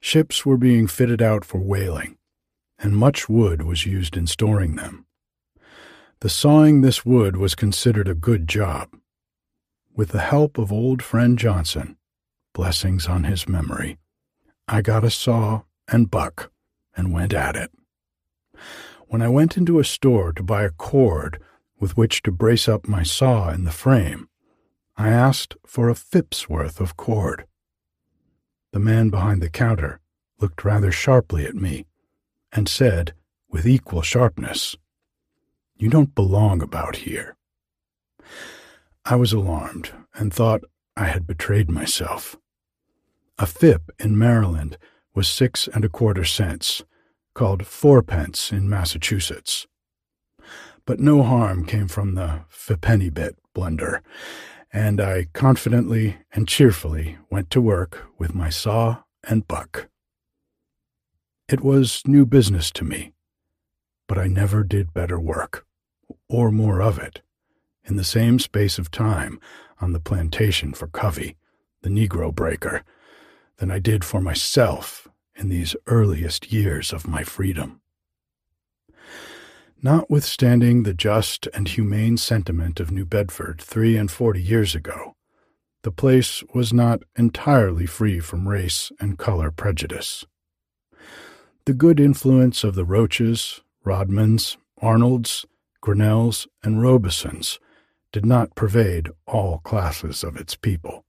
Ships 0.00 0.46
were 0.46 0.56
being 0.56 0.86
fitted 0.86 1.20
out 1.20 1.44
for 1.44 1.58
whaling, 1.58 2.18
and 2.78 2.96
much 2.96 3.28
wood 3.28 3.62
was 3.62 3.84
used 3.84 4.16
in 4.16 4.28
storing 4.28 4.76
them. 4.76 5.06
The 6.20 6.28
sawing 6.28 6.82
this 6.82 7.04
wood 7.04 7.36
was 7.36 7.56
considered 7.56 8.06
a 8.06 8.14
good 8.14 8.46
job. 8.46 8.96
With 9.92 10.10
the 10.10 10.20
help 10.20 10.56
of 10.56 10.70
old 10.70 11.02
friend 11.02 11.36
Johnson, 11.36 11.97
blessings 12.58 13.06
on 13.06 13.22
his 13.22 13.48
memory, 13.48 13.98
I 14.66 14.82
got 14.82 15.04
a 15.04 15.10
saw 15.10 15.62
and 15.86 16.10
buck 16.10 16.50
and 16.96 17.12
went 17.12 17.32
at 17.32 17.54
it. 17.54 17.70
When 19.06 19.22
I 19.22 19.28
went 19.28 19.56
into 19.56 19.78
a 19.78 19.84
store 19.84 20.32
to 20.32 20.42
buy 20.42 20.64
a 20.64 20.70
cord 20.70 21.40
with 21.78 21.96
which 21.96 22.20
to 22.24 22.32
brace 22.32 22.68
up 22.68 22.88
my 22.88 23.04
saw 23.04 23.50
in 23.50 23.62
the 23.62 23.70
frame, 23.70 24.28
I 24.96 25.10
asked 25.10 25.54
for 25.64 25.88
a 25.88 25.94
fip's 25.94 26.48
worth 26.48 26.80
of 26.80 26.96
cord. 26.96 27.46
The 28.72 28.80
man 28.80 29.08
behind 29.08 29.40
the 29.40 29.50
counter 29.50 30.00
looked 30.40 30.64
rather 30.64 30.90
sharply 30.90 31.46
at 31.46 31.54
me 31.54 31.86
and 32.50 32.68
said, 32.68 33.14
with 33.48 33.68
equal 33.68 34.02
sharpness, 34.02 34.74
You 35.76 35.90
don't 35.90 36.12
belong 36.12 36.60
about 36.60 36.96
here. 37.06 37.36
I 39.04 39.14
was 39.14 39.32
alarmed 39.32 39.92
and 40.12 40.34
thought 40.34 40.64
I 40.96 41.04
had 41.04 41.24
betrayed 41.24 41.70
myself. 41.70 42.36
A 43.40 43.46
fip 43.46 43.90
in 44.00 44.18
Maryland 44.18 44.78
was 45.14 45.28
six 45.28 45.68
and 45.68 45.84
a 45.84 45.88
quarter 45.88 46.24
cents, 46.24 46.82
called 47.34 47.66
fourpence 47.66 48.50
in 48.50 48.68
Massachusetts. 48.68 49.68
But 50.84 50.98
no 50.98 51.22
harm 51.22 51.64
came 51.64 51.86
from 51.86 52.14
the 52.14 52.40
fippenny 52.50 53.14
bit 53.14 53.36
blunder, 53.54 54.02
and 54.72 55.00
I 55.00 55.28
confidently 55.34 56.16
and 56.32 56.48
cheerfully 56.48 57.18
went 57.30 57.48
to 57.50 57.60
work 57.60 58.06
with 58.18 58.34
my 58.34 58.50
saw 58.50 59.02
and 59.22 59.46
buck. 59.46 59.88
It 61.48 61.60
was 61.60 62.02
new 62.06 62.26
business 62.26 62.72
to 62.72 62.84
me, 62.84 63.12
but 64.08 64.18
I 64.18 64.26
never 64.26 64.64
did 64.64 64.92
better 64.92 65.20
work, 65.20 65.64
or 66.28 66.50
more 66.50 66.82
of 66.82 66.98
it, 66.98 67.22
in 67.84 67.94
the 67.94 68.04
same 68.04 68.40
space 68.40 68.78
of 68.80 68.90
time 68.90 69.38
on 69.80 69.92
the 69.92 70.00
plantation 70.00 70.72
for 70.72 70.88
Covey, 70.88 71.36
the 71.82 71.88
Negro 71.88 72.34
breaker, 72.34 72.82
than 73.58 73.70
I 73.70 73.78
did 73.78 74.04
for 74.04 74.20
myself 74.20 75.08
in 75.36 75.48
these 75.48 75.76
earliest 75.86 76.52
years 76.52 76.92
of 76.92 77.06
my 77.06 77.22
freedom. 77.22 77.80
Notwithstanding 79.80 80.82
the 80.82 80.94
just 80.94 81.46
and 81.54 81.68
humane 81.68 82.16
sentiment 82.16 82.80
of 82.80 82.90
New 82.90 83.04
Bedford 83.04 83.60
three 83.60 83.96
and 83.96 84.10
forty 84.10 84.42
years 84.42 84.74
ago, 84.74 85.14
the 85.82 85.92
place 85.92 86.42
was 86.52 86.72
not 86.72 87.04
entirely 87.16 87.86
free 87.86 88.18
from 88.18 88.48
race 88.48 88.90
and 88.98 89.18
color 89.18 89.52
prejudice. 89.52 90.24
The 91.64 91.74
good 91.74 92.00
influence 92.00 92.64
of 92.64 92.74
the 92.74 92.84
Rotches, 92.84 93.60
Rodmans, 93.86 94.56
Arnolds, 94.82 95.46
Grinnells, 95.80 96.48
and 96.64 96.78
Robesons 96.78 97.58
did 98.10 98.26
not 98.26 98.56
pervade 98.56 99.10
all 99.26 99.58
classes 99.58 100.24
of 100.24 100.36
its 100.36 100.56
people. 100.56 101.04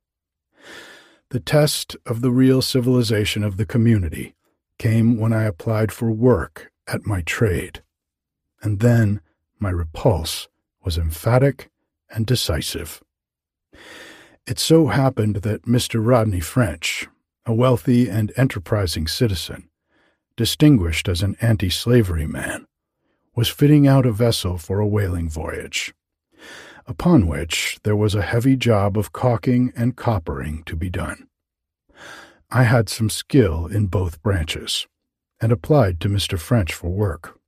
The 1.31 1.39
test 1.39 1.95
of 2.07 2.21
the 2.21 2.31
real 2.31 2.59
civilization 2.59 3.43
of 3.43 3.57
the 3.57 3.65
community 3.65 4.33
came 4.79 5.15
when 5.15 5.31
I 5.31 5.43
applied 5.43 5.91
for 5.91 6.09
work 6.09 6.71
at 6.87 7.05
my 7.05 7.21
trade, 7.21 7.83
and 8.63 8.79
then 8.79 9.21
my 9.59 9.69
repulse 9.69 10.47
was 10.83 10.97
emphatic 10.97 11.69
and 12.09 12.25
decisive. 12.25 13.03
It 14.47 14.57
so 14.57 14.87
happened 14.87 15.37
that 15.37 15.67
Mr. 15.67 16.03
Rodney 16.03 16.39
French, 16.39 17.07
a 17.45 17.53
wealthy 17.53 18.09
and 18.09 18.33
enterprising 18.35 19.05
citizen, 19.05 19.69
distinguished 20.35 21.07
as 21.07 21.21
an 21.21 21.35
anti 21.41 21.69
slavery 21.69 22.25
man, 22.25 22.65
was 23.35 23.49
fitting 23.49 23.87
out 23.87 24.07
a 24.07 24.11
vessel 24.11 24.57
for 24.57 24.79
a 24.79 24.87
whaling 24.87 25.29
voyage 25.29 25.93
upon 26.89 27.27
which 27.27 27.79
there 27.83 27.95
was 27.95 28.15
a 28.15 28.23
heavy 28.23 28.55
job 28.55 28.97
of 28.97 29.13
caulking 29.13 29.71
and 29.75 29.95
coppering 29.95 30.65
to 30.65 30.75
be 30.75 30.89
done. 30.89 31.27
I 32.49 32.63
had 32.63 32.89
some 32.89 33.11
skill 33.11 33.67
in 33.67 33.85
both 33.85 34.23
branches, 34.23 34.87
and 35.39 35.51
applied 35.51 36.01
to 36.01 36.09
Mr. 36.09 36.37
French 36.39 36.73
for 36.73 36.89
work. 36.89 37.39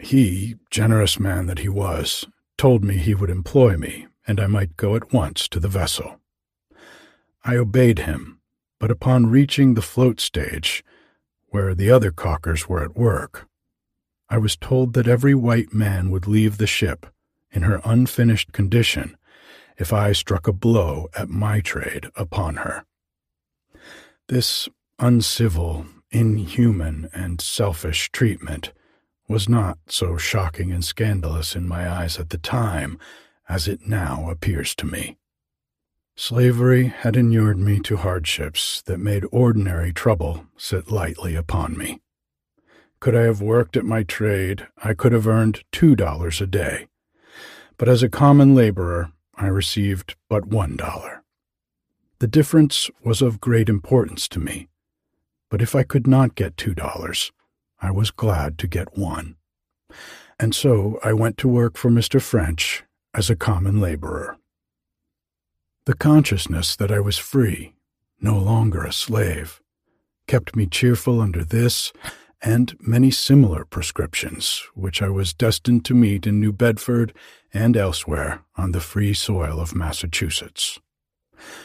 He, 0.00 0.56
generous 0.70 1.20
man 1.20 1.46
that 1.46 1.60
he 1.60 1.68
was, 1.68 2.26
told 2.58 2.82
me 2.82 2.96
he 2.96 3.14
would 3.14 3.30
employ 3.30 3.76
me, 3.76 4.08
and 4.26 4.40
I 4.40 4.48
might 4.48 4.76
go 4.76 4.96
at 4.96 5.12
once 5.12 5.46
to 5.48 5.60
the 5.60 5.68
vessel. 5.68 6.20
I 7.44 7.56
obeyed 7.56 8.00
him, 8.00 8.40
but 8.80 8.90
upon 8.90 9.26
reaching 9.26 9.74
the 9.74 9.82
float 9.82 10.20
stage, 10.20 10.84
where 11.46 11.76
the 11.76 11.92
other 11.92 12.10
caulkers 12.10 12.66
were 12.66 12.82
at 12.82 12.96
work, 12.96 13.46
I 14.28 14.38
was 14.38 14.56
told 14.56 14.94
that 14.94 15.06
every 15.06 15.34
white 15.34 15.72
man 15.72 16.10
would 16.10 16.26
leave 16.26 16.56
the 16.56 16.66
ship 16.66 17.06
in 17.54 17.62
her 17.62 17.80
unfinished 17.84 18.52
condition 18.52 19.16
if 19.78 19.92
I 19.92 20.12
struck 20.12 20.46
a 20.46 20.52
blow 20.52 21.08
at 21.16 21.28
my 21.28 21.60
trade 21.60 22.06
upon 22.14 22.56
her. 22.56 22.84
This 24.28 24.68
uncivil, 24.98 25.86
inhuman, 26.10 27.08
and 27.14 27.40
selfish 27.40 28.10
treatment 28.10 28.72
was 29.28 29.48
not 29.48 29.78
so 29.88 30.16
shocking 30.16 30.70
and 30.70 30.84
scandalous 30.84 31.56
in 31.56 31.66
my 31.66 31.88
eyes 31.88 32.18
at 32.18 32.30
the 32.30 32.38
time 32.38 32.98
as 33.48 33.66
it 33.66 33.86
now 33.86 34.28
appears 34.30 34.74
to 34.76 34.86
me. 34.86 35.16
Slavery 36.16 36.86
had 36.86 37.16
inured 37.16 37.58
me 37.58 37.80
to 37.80 37.96
hardships 37.96 38.82
that 38.82 38.98
made 38.98 39.24
ordinary 39.32 39.92
trouble 39.92 40.46
sit 40.56 40.90
lightly 40.90 41.34
upon 41.34 41.76
me. 41.76 42.00
Could 43.00 43.16
I 43.16 43.22
have 43.22 43.40
worked 43.42 43.76
at 43.76 43.84
my 43.84 44.04
trade, 44.04 44.66
I 44.82 44.94
could 44.94 45.12
have 45.12 45.26
earned 45.26 45.64
two 45.72 45.96
dollars 45.96 46.40
a 46.40 46.46
day. 46.46 46.86
But 47.76 47.88
as 47.88 48.02
a 48.02 48.08
common 48.08 48.54
laborer, 48.54 49.12
I 49.36 49.46
received 49.46 50.14
but 50.28 50.46
one 50.46 50.76
dollar. 50.76 51.22
The 52.20 52.28
difference 52.28 52.90
was 53.02 53.20
of 53.20 53.40
great 53.40 53.68
importance 53.68 54.28
to 54.28 54.38
me, 54.38 54.68
but 55.50 55.60
if 55.60 55.74
I 55.74 55.82
could 55.82 56.06
not 56.06 56.36
get 56.36 56.56
two 56.56 56.74
dollars, 56.74 57.32
I 57.80 57.90
was 57.90 58.10
glad 58.10 58.58
to 58.58 58.66
get 58.66 58.96
one. 58.96 59.36
And 60.38 60.54
so 60.54 60.98
I 61.04 61.12
went 61.12 61.36
to 61.38 61.48
work 61.48 61.76
for 61.76 61.90
Mr. 61.90 62.20
French 62.20 62.84
as 63.12 63.30
a 63.30 63.36
common 63.36 63.80
laborer. 63.80 64.38
The 65.86 65.94
consciousness 65.94 66.76
that 66.76 66.90
I 66.90 67.00
was 67.00 67.18
free, 67.18 67.74
no 68.20 68.38
longer 68.38 68.84
a 68.84 68.92
slave, 68.92 69.60
kept 70.26 70.56
me 70.56 70.66
cheerful 70.66 71.20
under 71.20 71.44
this 71.44 71.92
and 72.44 72.76
many 72.78 73.10
similar 73.10 73.64
prescriptions 73.64 74.62
which 74.74 75.00
I 75.00 75.08
was 75.08 75.32
destined 75.32 75.84
to 75.86 75.94
meet 75.94 76.26
in 76.26 76.40
New 76.40 76.52
Bedford 76.52 77.14
and 77.54 77.74
elsewhere 77.74 78.42
on 78.56 78.72
the 78.72 78.80
free 78.80 79.14
soil 79.14 79.58
of 79.58 79.74
Massachusetts. 79.74 80.78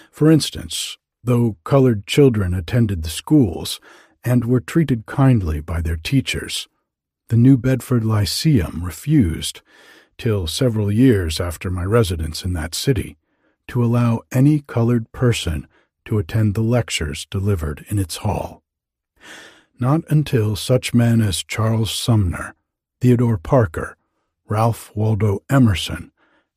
For 0.09 0.31
instance, 0.31 0.97
though 1.21 1.57
colored 1.65 2.07
children 2.07 2.53
attended 2.53 3.03
the 3.03 3.09
schools 3.09 3.81
and 4.23 4.45
were 4.45 4.61
treated 4.61 5.05
kindly 5.05 5.59
by 5.59 5.81
their 5.81 5.97
teachers, 5.97 6.69
the 7.27 7.37
New 7.37 7.57
Bedford 7.57 8.05
Lyceum 8.05 8.81
refused, 8.83 9.61
till 10.17 10.47
several 10.47 10.91
years 10.91 11.41
after 11.41 11.69
my 11.69 11.83
residence 11.83 12.43
in 12.43 12.53
that 12.53 12.73
city, 12.73 13.17
to 13.67 13.83
allow 13.83 14.21
any 14.31 14.61
colored 14.61 15.11
person 15.11 15.67
to 16.05 16.17
attend 16.17 16.55
the 16.55 16.61
lectures 16.61 17.27
delivered 17.29 17.85
in 17.89 17.99
its 17.99 18.17
hall. 18.17 18.63
Not 19.81 20.01
until 20.09 20.57
such 20.57 20.93
men 20.93 21.21
as 21.21 21.41
Charles 21.41 21.89
Sumner, 21.89 22.53
Theodore 22.99 23.37
Parker, 23.37 23.95
Ralph 24.49 24.91
Waldo 24.93 25.39
Emerson, 25.49 26.11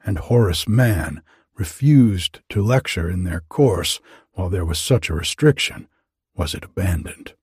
and 0.05 0.19
Horace 0.19 0.67
Mann 0.67 1.23
refused 1.55 2.41
to 2.49 2.61
lecture 2.61 3.09
in 3.09 3.23
their 3.23 3.43
course 3.49 4.01
while 4.33 4.49
there 4.49 4.65
was 4.65 4.81
such 4.81 5.09
a 5.09 5.15
restriction 5.15 5.87
was 6.35 6.53
it 6.53 6.65
abandoned. 6.65 7.35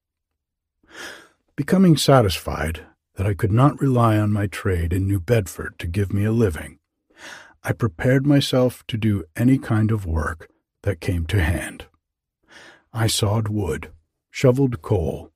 Becoming 1.56 1.96
satisfied 1.96 2.82
that 3.16 3.28
I 3.28 3.34
could 3.34 3.52
not 3.52 3.80
rely 3.80 4.18
on 4.18 4.34
my 4.34 4.48
trade 4.48 4.92
in 4.92 5.08
New 5.08 5.22
Bedford 5.22 5.80
to 5.80 5.88
give 5.88 6.12
me 6.12 6.26
a 6.26 6.32
living, 6.34 6.80
I 7.64 7.72
prepared 7.72 8.26
myself 8.26 8.86
to 8.88 8.98
do 8.98 9.24
any 9.38 9.58
kind 9.58 9.92
of 9.92 10.06
work 10.06 10.50
that 10.82 11.00
came 11.00 11.26
to 11.28 11.42
hand. 11.42 11.86
I 12.92 13.08
sawed 13.08 13.48
wood, 13.48 13.92
shoveled 14.30 14.82
coal, 14.82 15.32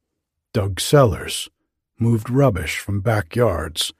dug 0.54 0.80
cellars, 0.80 1.50
moved 2.00 2.30
rubbish 2.30 2.80
from 2.80 3.02
backyards, 3.02 3.92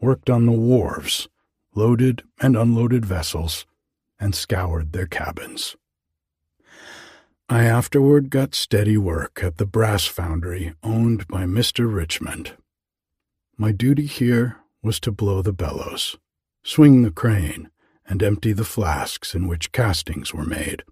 worked 0.00 0.28
on 0.28 0.46
the 0.46 0.52
wharves, 0.52 1.28
loaded 1.74 2.22
and 2.40 2.56
unloaded 2.56 3.04
vessels, 3.04 3.66
and 4.20 4.34
scoured 4.34 4.92
their 4.92 5.06
cabins. 5.06 5.76
I 7.48 7.64
afterward 7.64 8.30
got 8.30 8.54
steady 8.54 8.96
work 8.96 9.42
at 9.42 9.58
the 9.58 9.66
brass 9.66 10.06
foundry 10.06 10.74
owned 10.82 11.26
by 11.28 11.44
Mr. 11.44 11.92
Richmond. 11.92 12.52
My 13.56 13.72
duty 13.72 14.06
here 14.06 14.56
was 14.82 14.98
to 15.00 15.12
blow 15.12 15.42
the 15.42 15.52
bellows, 15.52 16.16
swing 16.62 17.02
the 17.02 17.10
crane, 17.10 17.70
and 18.06 18.22
empty 18.22 18.52
the 18.52 18.64
flasks 18.64 19.34
in 19.34 19.46
which 19.46 19.72
castings 19.72 20.32
were 20.32 20.44
made. 20.44 20.84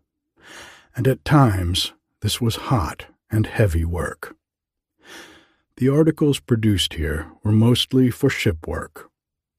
And 0.94 1.06
at 1.06 1.24
times 1.24 1.92
this 2.20 2.40
was 2.40 2.56
hot 2.56 3.06
and 3.30 3.46
heavy 3.46 3.84
work. 3.84 4.36
The 5.82 5.88
articles 5.88 6.38
produced 6.38 6.94
here 6.94 7.32
were 7.42 7.50
mostly 7.50 8.08
for 8.08 8.30
ship 8.30 8.68
work, 8.68 9.10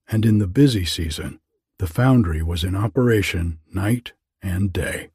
and 0.08 0.26
in 0.26 0.38
the 0.38 0.48
busy 0.48 0.86
season, 0.86 1.42
the 1.80 1.86
foundry 1.86 2.42
was 2.42 2.64
in 2.64 2.78
operation 2.78 3.60
night 3.74 4.14
and 4.42 4.72
day. 4.72 5.10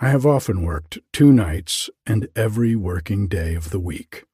I 0.00 0.08
have 0.08 0.26
often 0.26 0.64
worked 0.64 0.98
two 1.12 1.32
nights 1.32 1.88
and 2.04 2.26
every 2.34 2.74
working 2.74 3.28
day 3.28 3.54
of 3.54 3.70
the 3.70 3.78
week. 3.78 4.24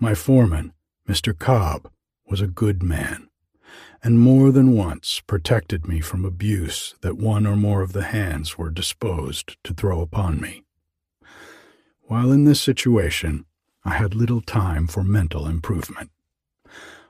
My 0.00 0.14
foreman, 0.14 0.72
Mr. 1.06 1.38
Cobb, 1.38 1.90
was 2.24 2.40
a 2.40 2.46
good 2.46 2.82
man, 2.82 3.28
and 4.02 4.18
more 4.18 4.50
than 4.50 4.74
once 4.74 5.20
protected 5.26 5.86
me 5.86 6.00
from 6.00 6.24
abuse 6.24 6.94
that 7.02 7.18
one 7.18 7.46
or 7.46 7.56
more 7.56 7.82
of 7.82 7.92
the 7.92 8.04
hands 8.04 8.56
were 8.56 8.70
disposed 8.70 9.62
to 9.64 9.74
throw 9.74 10.00
upon 10.00 10.40
me. 10.40 10.64
While 12.04 12.32
in 12.32 12.44
this 12.44 12.62
situation, 12.62 13.44
I 13.84 13.94
had 13.94 14.14
little 14.14 14.40
time 14.40 14.86
for 14.86 15.02
mental 15.02 15.46
improvement. 15.46 16.10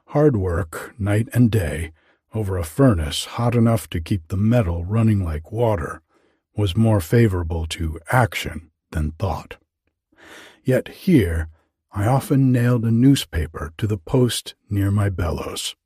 Hard 0.07 0.37
work, 0.37 0.95
night 0.99 1.29
and 1.33 1.51
day, 1.51 1.93
over 2.35 2.57
a 2.57 2.65
furnace 2.65 3.25
hot 3.25 3.55
enough 3.55 3.89
to 3.91 4.01
keep 4.01 4.29
the 4.29 4.37
metal 4.37 4.85
running 4.85 5.25
like 5.25 5.53
water, 5.53 6.03
was 6.57 6.77
more 6.77 7.01
favorable 7.01 7.67
to 7.67 7.99
action 8.11 8.71
than 8.91 9.13
thought. 9.13 9.57
Yet 10.65 10.89
here 10.89 11.49
I 11.93 12.07
often 12.07 12.53
nailed 12.53 12.85
a 12.85 12.91
newspaper 12.91 13.73
to 13.77 13.87
the 13.87 13.99
post 13.99 14.55
near 14.71 14.91
my 14.91 15.11
bellows, 15.11 15.77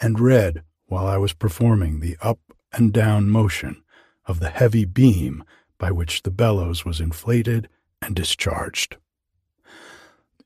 and 0.00 0.20
read 0.20 0.62
while 0.86 1.06
I 1.06 1.18
was 1.18 1.32
performing 1.32 2.00
the 2.00 2.16
up 2.22 2.38
and 2.72 2.92
down 2.92 3.28
motion 3.28 3.82
of 4.24 4.40
the 4.40 4.50
heavy 4.50 4.84
beam 4.84 5.44
by 5.78 5.90
which 5.90 6.22
the 6.22 6.30
bellows 6.30 6.84
was 6.84 7.00
inflated 7.00 7.68
and 8.00 8.14
discharged. 8.16 8.96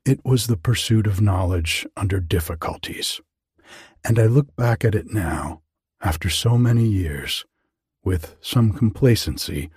It 0.03 0.25
was 0.25 0.47
the 0.47 0.57
pursuit 0.57 1.05
of 1.05 1.21
knowledge 1.21 1.85
under 1.95 2.19
difficulties. 2.19 3.21
And 4.03 4.17
I 4.17 4.25
look 4.25 4.55
back 4.55 4.83
at 4.83 4.95
it 4.95 5.13
now, 5.13 5.61
after 6.01 6.27
so 6.27 6.57
many 6.57 6.85
years, 6.85 7.45
with 8.03 8.35
some 8.41 8.73
complacency 8.73 9.69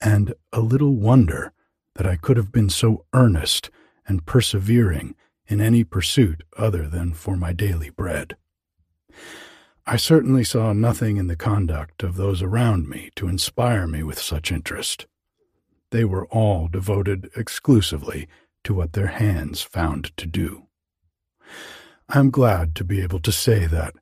and 0.00 0.34
a 0.52 0.60
little 0.60 0.96
wonder 0.96 1.52
that 1.94 2.06
I 2.06 2.16
could 2.16 2.36
have 2.36 2.50
been 2.50 2.70
so 2.70 3.04
earnest 3.12 3.70
and 4.06 4.26
persevering 4.26 5.14
in 5.46 5.60
any 5.60 5.84
pursuit 5.84 6.42
other 6.56 6.88
than 6.88 7.12
for 7.12 7.36
my 7.36 7.52
daily 7.52 7.90
bread. 7.90 8.36
I 9.86 9.96
certainly 9.96 10.42
saw 10.44 10.72
nothing 10.72 11.18
in 11.18 11.28
the 11.28 11.36
conduct 11.36 12.02
of 12.02 12.16
those 12.16 12.42
around 12.42 12.88
me 12.88 13.10
to 13.14 13.28
inspire 13.28 13.86
me 13.86 14.02
with 14.02 14.18
such 14.18 14.50
interest. 14.50 15.06
They 15.90 16.04
were 16.04 16.26
all 16.26 16.66
devoted 16.68 17.30
exclusively 17.36 18.28
to 18.64 18.74
what 18.74 18.92
their 18.92 19.06
hands 19.08 19.62
found 19.62 20.16
to 20.16 20.26
do. 20.26 20.66
I 22.08 22.18
am 22.18 22.30
glad 22.30 22.74
to 22.76 22.84
be 22.84 23.00
able 23.02 23.20
to 23.20 23.32
say 23.32 23.66
that, 23.66 23.94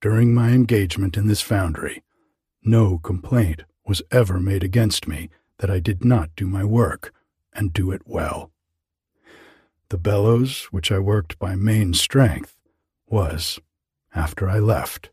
during 0.00 0.34
my 0.34 0.50
engagement 0.50 1.16
in 1.16 1.26
this 1.26 1.40
foundry, 1.40 2.02
no 2.62 2.98
complaint 2.98 3.62
was 3.86 4.02
ever 4.10 4.40
made 4.40 4.64
against 4.64 5.06
me 5.06 5.30
that 5.58 5.70
I 5.70 5.78
did 5.78 6.04
not 6.04 6.30
do 6.36 6.46
my 6.46 6.64
work 6.64 7.12
and 7.52 7.72
do 7.72 7.90
it 7.90 8.02
well. 8.04 8.50
The 9.90 9.98
bellows, 9.98 10.64
which 10.66 10.90
I 10.90 10.98
worked 10.98 11.38
by 11.38 11.54
main 11.54 11.94
strength, 11.94 12.56
was, 13.06 13.60
after 14.14 14.48
I 14.48 14.58
left, 14.58 15.10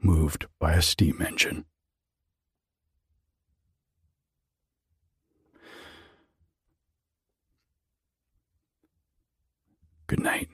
moved 0.00 0.46
by 0.58 0.74
a 0.74 0.82
steam 0.82 1.20
engine. 1.20 1.64
Good 10.14 10.22
night. 10.22 10.53